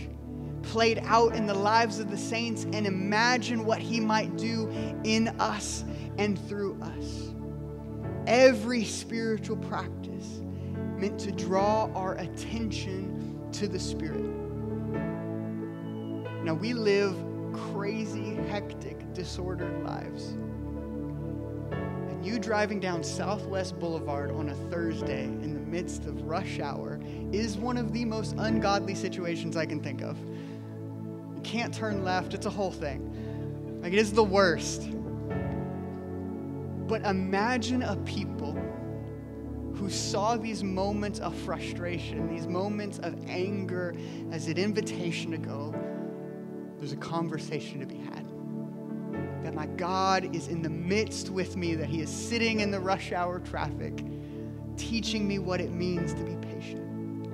played 0.61 0.99
out 1.03 1.35
in 1.35 1.45
the 1.45 1.53
lives 1.53 1.99
of 1.99 2.09
the 2.09 2.17
saints 2.17 2.63
and 2.63 2.87
imagine 2.87 3.65
what 3.65 3.79
He 3.79 3.99
might 3.99 4.37
do 4.37 4.69
in 5.03 5.27
us 5.39 5.83
and 6.17 6.39
through 6.47 6.81
us. 6.81 7.33
Every 8.25 8.85
spiritual 8.85 9.57
practice 9.57 10.41
meant 10.97 11.19
to 11.19 11.31
draw 11.33 11.91
our 11.93 12.15
attention 12.15 13.12
to 13.63 13.69
the 13.69 13.79
Spirit. 13.79 14.25
Now, 16.43 16.53
we 16.53 16.73
live 16.73 17.15
crazy, 17.71 18.35
hectic, 18.49 19.13
disordered 19.13 19.85
lives. 19.85 20.31
And 21.71 22.25
you 22.25 22.39
driving 22.39 22.81
down 22.81 23.05
Southwest 23.05 23.79
Boulevard 23.79 24.31
on 24.31 24.49
a 24.49 24.53
Thursday 24.69 25.23
in 25.23 25.53
the 25.53 25.61
midst 25.61 26.03
of 26.07 26.23
rush 26.23 26.59
hour 26.59 26.99
is 27.31 27.55
one 27.55 27.77
of 27.77 27.93
the 27.93 28.03
most 28.03 28.35
ungodly 28.37 28.95
situations 28.95 29.55
I 29.55 29.65
can 29.65 29.81
think 29.81 30.01
of. 30.01 30.17
You 30.19 31.41
can't 31.45 31.73
turn 31.73 32.03
left, 32.03 32.33
it's 32.33 32.45
a 32.45 32.49
whole 32.49 32.71
thing. 32.71 33.79
Like, 33.81 33.93
it 33.93 33.99
is 33.99 34.11
the 34.11 34.25
worst. 34.25 34.89
But 36.85 37.05
imagine 37.05 37.81
a 37.81 37.95
people 37.95 38.57
who 39.83 39.89
saw 39.89 40.37
these 40.37 40.63
moments 40.63 41.19
of 41.19 41.35
frustration, 41.39 42.33
these 42.33 42.47
moments 42.47 42.99
of 42.99 43.13
anger 43.27 43.93
as 44.31 44.47
an 44.47 44.57
invitation 44.57 45.29
to 45.29 45.37
go, 45.37 45.75
there's 46.79 46.93
a 46.93 46.97
conversation 46.97 47.81
to 47.81 47.85
be 47.85 47.97
had. 47.97 48.25
That 49.43 49.53
my 49.53 49.65
God 49.65 50.33
is 50.33 50.47
in 50.47 50.61
the 50.61 50.69
midst 50.69 51.29
with 51.29 51.57
me, 51.57 51.75
that 51.75 51.89
He 51.89 51.99
is 51.99 52.09
sitting 52.09 52.61
in 52.61 52.71
the 52.71 52.79
rush 52.79 53.11
hour 53.11 53.39
traffic, 53.39 54.05
teaching 54.77 55.27
me 55.27 55.37
what 55.37 55.59
it 55.59 55.73
means 55.73 56.13
to 56.13 56.23
be 56.23 56.37
patient. 56.47 57.27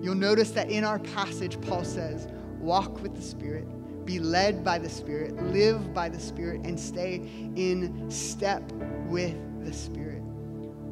You'll 0.00 0.14
notice 0.14 0.52
that 0.52 0.70
in 0.70 0.84
our 0.84 1.00
passage, 1.00 1.60
Paul 1.60 1.82
says, 1.82 2.28
walk 2.60 3.02
with 3.02 3.16
the 3.16 3.22
Spirit, 3.22 3.66
be 4.06 4.20
led 4.20 4.62
by 4.62 4.78
the 4.78 4.88
Spirit, 4.88 5.34
live 5.46 5.92
by 5.92 6.08
the 6.08 6.20
Spirit, 6.20 6.60
and 6.62 6.78
stay 6.78 7.16
in 7.56 8.08
step 8.08 8.62
with 9.08 9.34
the 9.64 9.72
Spirit. 9.72 10.15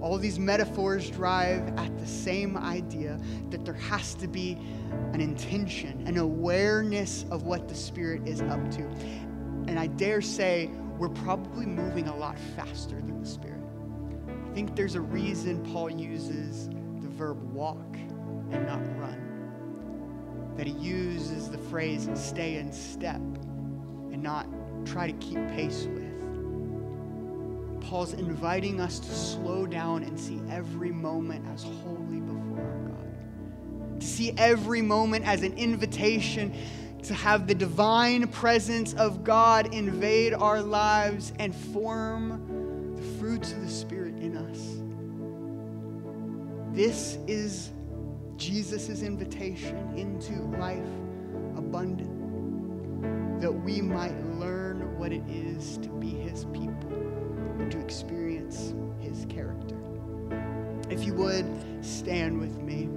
All 0.05 0.19
these 0.19 0.39
metaphors 0.39 1.09
drive 1.09 1.67
at 1.79 1.99
the 1.99 2.07
same 2.07 2.59
idea 2.59 3.19
that 3.49 3.65
there 3.65 3.73
has 3.73 4.13
to 4.17 4.29
be 4.29 4.59
an 5.15 5.21
intention, 5.23 6.07
an 6.07 6.19
awareness 6.19 7.25
of 7.31 7.45
what 7.45 7.71
the 7.71 7.75
Spirit 7.75 8.29
is 8.29 8.43
up 8.43 8.71
to. 8.73 8.83
And 9.67 9.79
I 9.79 9.87
dare 9.87 10.21
say 10.21 10.67
we're 10.99 11.09
probably 11.09 11.65
moving 11.65 12.09
a 12.09 12.15
lot 12.15 12.39
faster 12.55 12.97
than 12.97 13.19
the 13.19 13.27
Spirit. 13.27 13.63
I 14.29 14.55
think 14.55 14.77
there's 14.77 14.95
a 14.95 15.01
reason 15.01 15.65
Paul 15.73 15.91
uses 15.91 16.69
the 17.01 17.09
verb 17.09 17.43
walk 17.55 17.97
and 18.51 18.67
not 18.67 18.83
run 18.99 19.25
that 20.59 20.67
he 20.67 20.75
uses 20.75 21.49
the 21.49 21.57
phrase 21.57 22.11
stay 22.15 22.57
in 22.57 22.71
step 22.71 23.17
and 23.17 24.23
not 24.23 24.47
try 24.85 25.11
to 25.11 25.15
keep 25.15 25.39
pace 25.49 25.87
with. 25.87 26.04
Paul's 27.89 28.15
inviting 28.15 28.81
us 28.81 28.99
to 28.99 29.15
slow 29.15 29.67
down 29.67 30.03
and 30.03 30.19
see 30.19 30.41
every 30.51 30.91
moment 30.91 31.47
as 31.53 31.63
holy 31.63 32.21
before 32.21 32.61
our 32.61 32.79
God. 32.89 34.01
To 34.01 34.07
see 34.07 34.33
every 34.39 34.83
moment 34.83 35.27
as 35.27 35.43
an 35.43 35.53
invitation 35.59 36.55
to 37.03 37.15
have 37.15 37.47
the 37.47 37.55
divine 37.55 38.29
presence 38.29 38.95
of 38.95 39.25
God 39.25 39.75
invade 39.75 40.33
our 40.33 40.63
lives 40.63 41.35
and 41.39 41.55
form 41.55 42.97
the 42.97 43.03
fruits 43.19 43.53
of 43.53 43.61
the 43.61 43.69
Spirit 43.69 44.15
in 44.17 44.37
us. 44.39 44.81
This 46.75 47.19
is 47.27 47.71
Jesus' 48.37 49.03
invitation 49.03 49.77
into 49.97 50.33
life 50.59 50.81
abundant, 51.57 53.41
that 53.41 53.53
we 53.53 53.81
might 53.83 54.19
learn 54.37 54.99
what 54.99 55.13
it 55.13 55.23
is 55.29 55.77
to 55.79 55.89
be 55.91 56.09
his 56.09 56.47
people 56.47 56.74
to 57.75 57.81
experience 57.81 58.73
his 59.01 59.27
character. 59.29 59.77
If 60.91 61.05
you 61.05 61.15
would, 61.15 61.45
stand 61.85 62.39
with 62.39 62.63
me 62.63 62.89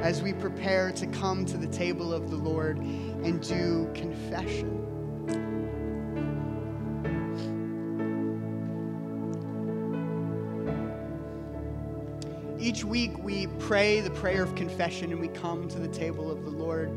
as 0.00 0.22
we 0.22 0.32
prepare 0.32 0.90
to 0.92 1.06
come 1.08 1.44
to 1.46 1.58
the 1.58 1.66
table 1.66 2.14
of 2.14 2.30
the 2.30 2.36
Lord 2.36 2.78
and 2.78 3.46
do 3.46 3.90
confession. 3.94 4.74
Each 12.58 12.84
week 12.84 13.18
we 13.18 13.48
pray 13.58 14.00
the 14.00 14.10
prayer 14.10 14.42
of 14.42 14.54
confession 14.54 15.12
and 15.12 15.20
we 15.20 15.28
come 15.28 15.68
to 15.68 15.78
the 15.78 15.88
table 15.88 16.30
of 16.30 16.44
the 16.44 16.50
Lord. 16.50 16.88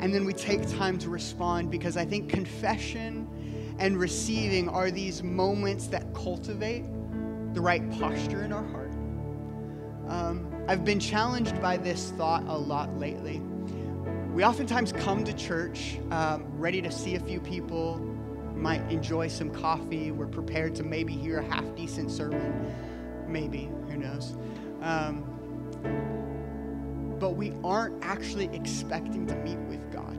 And 0.00 0.14
then 0.14 0.24
we 0.24 0.32
take 0.32 0.66
time 0.70 0.98
to 0.98 1.10
respond 1.10 1.70
because 1.70 1.98
I 1.98 2.06
think 2.06 2.30
confession 2.30 3.28
and 3.78 3.98
receiving 3.98 4.68
are 4.68 4.90
these 4.90 5.22
moments 5.22 5.86
that 5.88 6.12
cultivate 6.14 6.84
the 7.52 7.60
right 7.60 7.88
posture 7.98 8.42
in 8.42 8.52
our 8.52 8.64
heart. 8.64 8.92
Um, 10.08 10.52
I've 10.68 10.84
been 10.84 11.00
challenged 11.00 11.60
by 11.60 11.76
this 11.76 12.10
thought 12.12 12.44
a 12.46 12.56
lot 12.56 12.96
lately. 12.98 13.40
We 14.32 14.44
oftentimes 14.44 14.92
come 14.92 15.24
to 15.24 15.32
church 15.32 15.98
um, 16.10 16.44
ready 16.58 16.82
to 16.82 16.90
see 16.90 17.16
a 17.16 17.20
few 17.20 17.40
people, 17.40 17.98
might 18.54 18.90
enjoy 18.90 19.28
some 19.28 19.50
coffee. 19.50 20.10
We're 20.10 20.26
prepared 20.26 20.74
to 20.76 20.82
maybe 20.82 21.14
hear 21.14 21.38
a 21.38 21.44
half 21.44 21.64
decent 21.74 22.10
sermon. 22.10 22.74
Maybe, 23.28 23.70
who 23.88 23.96
knows? 23.96 24.36
Um, 24.82 25.24
but 27.18 27.30
we 27.30 27.52
aren't 27.64 28.02
actually 28.04 28.54
expecting 28.54 29.26
to 29.26 29.34
meet 29.36 29.58
with 29.60 29.90
God. 29.92 30.15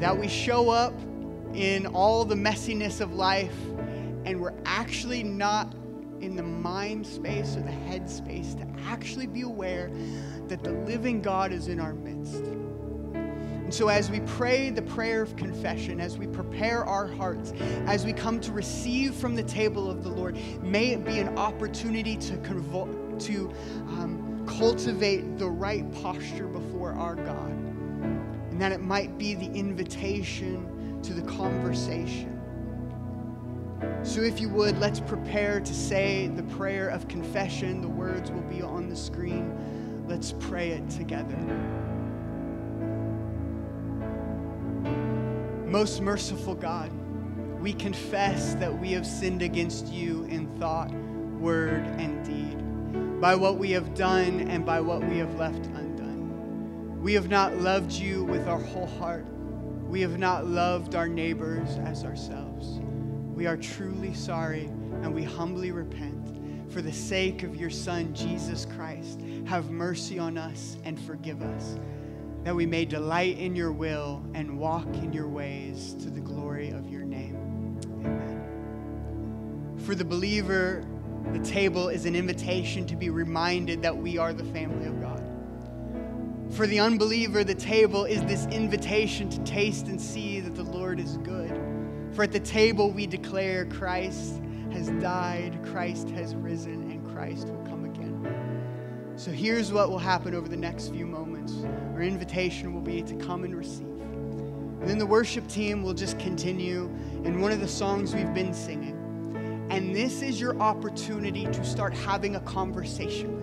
That 0.00 0.18
we 0.18 0.28
show 0.28 0.70
up 0.70 0.94
in 1.54 1.86
all 1.86 2.24
the 2.24 2.34
messiness 2.34 3.00
of 3.00 3.14
life 3.14 3.54
and 4.24 4.40
we're 4.40 4.54
actually 4.64 5.22
not 5.22 5.74
in 6.20 6.36
the 6.36 6.42
mind 6.42 7.06
space 7.06 7.56
or 7.56 7.62
the 7.62 7.70
head 7.70 8.08
space 8.08 8.54
to 8.54 8.66
actually 8.86 9.26
be 9.26 9.42
aware 9.42 9.90
that 10.48 10.62
the 10.62 10.72
living 10.72 11.22
God 11.22 11.52
is 11.52 11.68
in 11.68 11.80
our 11.80 11.94
midst. 11.94 12.44
And 12.44 13.72
so, 13.72 13.88
as 13.88 14.10
we 14.10 14.20
pray 14.20 14.70
the 14.70 14.82
prayer 14.82 15.22
of 15.22 15.36
confession, 15.36 16.00
as 16.00 16.18
we 16.18 16.26
prepare 16.26 16.84
our 16.84 17.06
hearts, 17.06 17.52
as 17.86 18.04
we 18.04 18.12
come 18.12 18.40
to 18.40 18.52
receive 18.52 19.14
from 19.14 19.36
the 19.36 19.44
table 19.44 19.88
of 19.88 20.02
the 20.02 20.08
Lord, 20.08 20.36
may 20.60 20.88
it 20.88 21.04
be 21.04 21.20
an 21.20 21.38
opportunity 21.38 22.16
to, 22.16 22.36
convo- 22.38 23.24
to 23.26 23.48
um, 23.90 24.44
cultivate 24.44 25.38
the 25.38 25.48
right 25.48 25.90
posture 26.02 26.48
before 26.48 26.94
our 26.94 27.14
God. 27.14 27.49
And 28.60 28.70
that 28.70 28.78
it 28.78 28.82
might 28.82 29.16
be 29.16 29.32
the 29.32 29.50
invitation 29.58 31.00
to 31.02 31.14
the 31.14 31.22
conversation. 31.22 32.38
So, 34.02 34.20
if 34.20 34.38
you 34.38 34.50
would, 34.50 34.78
let's 34.78 35.00
prepare 35.00 35.60
to 35.60 35.74
say 35.74 36.26
the 36.26 36.42
prayer 36.42 36.90
of 36.90 37.08
confession. 37.08 37.80
The 37.80 37.88
words 37.88 38.30
will 38.30 38.42
be 38.42 38.60
on 38.60 38.90
the 38.90 38.96
screen. 38.96 40.04
Let's 40.06 40.34
pray 40.40 40.72
it 40.72 40.90
together. 40.90 41.38
Most 45.64 46.02
merciful 46.02 46.54
God, 46.54 46.92
we 47.62 47.72
confess 47.72 48.52
that 48.56 48.78
we 48.78 48.92
have 48.92 49.06
sinned 49.06 49.40
against 49.40 49.86
you 49.86 50.24
in 50.24 50.46
thought, 50.58 50.92
word, 51.40 51.86
and 51.96 52.22
deed, 52.26 53.22
by 53.22 53.36
what 53.36 53.56
we 53.56 53.70
have 53.70 53.94
done 53.94 54.50
and 54.50 54.66
by 54.66 54.82
what 54.82 55.02
we 55.02 55.16
have 55.16 55.34
left. 55.36 55.69
We 57.00 57.14
have 57.14 57.30
not 57.30 57.56
loved 57.56 57.92
you 57.92 58.24
with 58.24 58.46
our 58.46 58.60
whole 58.60 58.86
heart. 58.86 59.24
We 59.88 60.02
have 60.02 60.18
not 60.18 60.46
loved 60.46 60.94
our 60.94 61.08
neighbors 61.08 61.78
as 61.84 62.04
ourselves. 62.04 62.78
We 63.34 63.46
are 63.46 63.56
truly 63.56 64.12
sorry 64.12 64.66
and 65.02 65.14
we 65.14 65.22
humbly 65.22 65.72
repent. 65.72 66.70
For 66.70 66.82
the 66.82 66.92
sake 66.92 67.42
of 67.42 67.56
your 67.56 67.70
Son, 67.70 68.14
Jesus 68.14 68.66
Christ, 68.66 69.22
have 69.46 69.70
mercy 69.70 70.18
on 70.18 70.36
us 70.36 70.76
and 70.84 71.00
forgive 71.00 71.42
us 71.42 71.78
that 72.44 72.54
we 72.54 72.66
may 72.66 72.84
delight 72.84 73.38
in 73.38 73.56
your 73.56 73.72
will 73.72 74.22
and 74.34 74.58
walk 74.58 74.86
in 74.94 75.12
your 75.12 75.28
ways 75.28 75.94
to 76.00 76.10
the 76.10 76.20
glory 76.20 76.70
of 76.70 76.88
your 76.88 77.02
name. 77.02 77.78
Amen. 78.04 79.76
For 79.84 79.94
the 79.94 80.04
believer, 80.04 80.84
the 81.32 81.38
table 81.40 81.88
is 81.88 82.06
an 82.06 82.16
invitation 82.16 82.86
to 82.86 82.96
be 82.96 83.10
reminded 83.10 83.82
that 83.82 83.96
we 83.96 84.16
are 84.18 84.32
the 84.32 84.44
family 84.44 84.86
of 84.86 84.99
God. 84.99 84.99
For 86.50 86.66
the 86.66 86.80
unbeliever, 86.80 87.44
the 87.44 87.54
table 87.54 88.04
is 88.04 88.24
this 88.24 88.46
invitation 88.46 89.30
to 89.30 89.38
taste 89.44 89.86
and 89.86 90.00
see 90.00 90.40
that 90.40 90.56
the 90.56 90.64
Lord 90.64 90.98
is 90.98 91.16
good. 91.18 91.56
For 92.12 92.24
at 92.24 92.32
the 92.32 92.40
table, 92.40 92.90
we 92.90 93.06
declare 93.06 93.66
Christ 93.66 94.40
has 94.72 94.90
died, 95.00 95.60
Christ 95.64 96.10
has 96.10 96.34
risen, 96.34 96.90
and 96.90 97.06
Christ 97.14 97.48
will 97.48 97.64
come 97.66 97.84
again. 97.84 99.14
So 99.14 99.30
here's 99.30 99.72
what 99.72 99.90
will 99.90 99.98
happen 99.98 100.34
over 100.34 100.48
the 100.48 100.56
next 100.56 100.88
few 100.88 101.06
moments. 101.06 101.54
Our 101.94 102.02
invitation 102.02 102.74
will 102.74 102.80
be 102.80 103.02
to 103.02 103.14
come 103.14 103.44
and 103.44 103.54
receive. 103.54 103.86
And 103.86 104.88
then 104.88 104.98
the 104.98 105.06
worship 105.06 105.46
team 105.46 105.84
will 105.84 105.94
just 105.94 106.18
continue 106.18 106.86
in 107.24 107.40
one 107.40 107.52
of 107.52 107.60
the 107.60 107.68
songs 107.68 108.12
we've 108.12 108.34
been 108.34 108.52
singing. 108.52 108.96
And 109.70 109.94
this 109.94 110.20
is 110.20 110.40
your 110.40 110.60
opportunity 110.60 111.44
to 111.44 111.64
start 111.64 111.94
having 111.94 112.34
a 112.34 112.40
conversation 112.40 113.39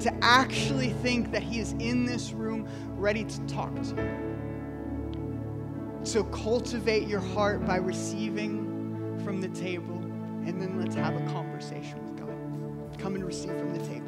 to 0.00 0.12
actually 0.22 0.90
think 0.90 1.32
that 1.32 1.42
He 1.42 1.58
is 1.60 1.72
in 1.78 2.04
this 2.04 2.32
room 2.32 2.68
ready 2.96 3.24
to 3.24 3.40
talk 3.46 3.74
to 3.82 3.88
you. 3.96 4.28
So 6.04 6.24
cultivate 6.24 7.06
your 7.06 7.20
heart 7.20 7.66
by 7.66 7.76
receiving 7.76 9.20
from 9.24 9.40
the 9.40 9.48
table, 9.48 9.96
and 10.46 10.60
then 10.60 10.80
let's 10.80 10.94
have 10.94 11.14
a 11.14 11.32
conversation 11.32 12.02
with 12.04 12.16
God. 12.16 12.98
Come 12.98 13.14
and 13.14 13.24
receive 13.24 13.58
from 13.58 13.72
the 13.76 13.84
table. 13.86 14.07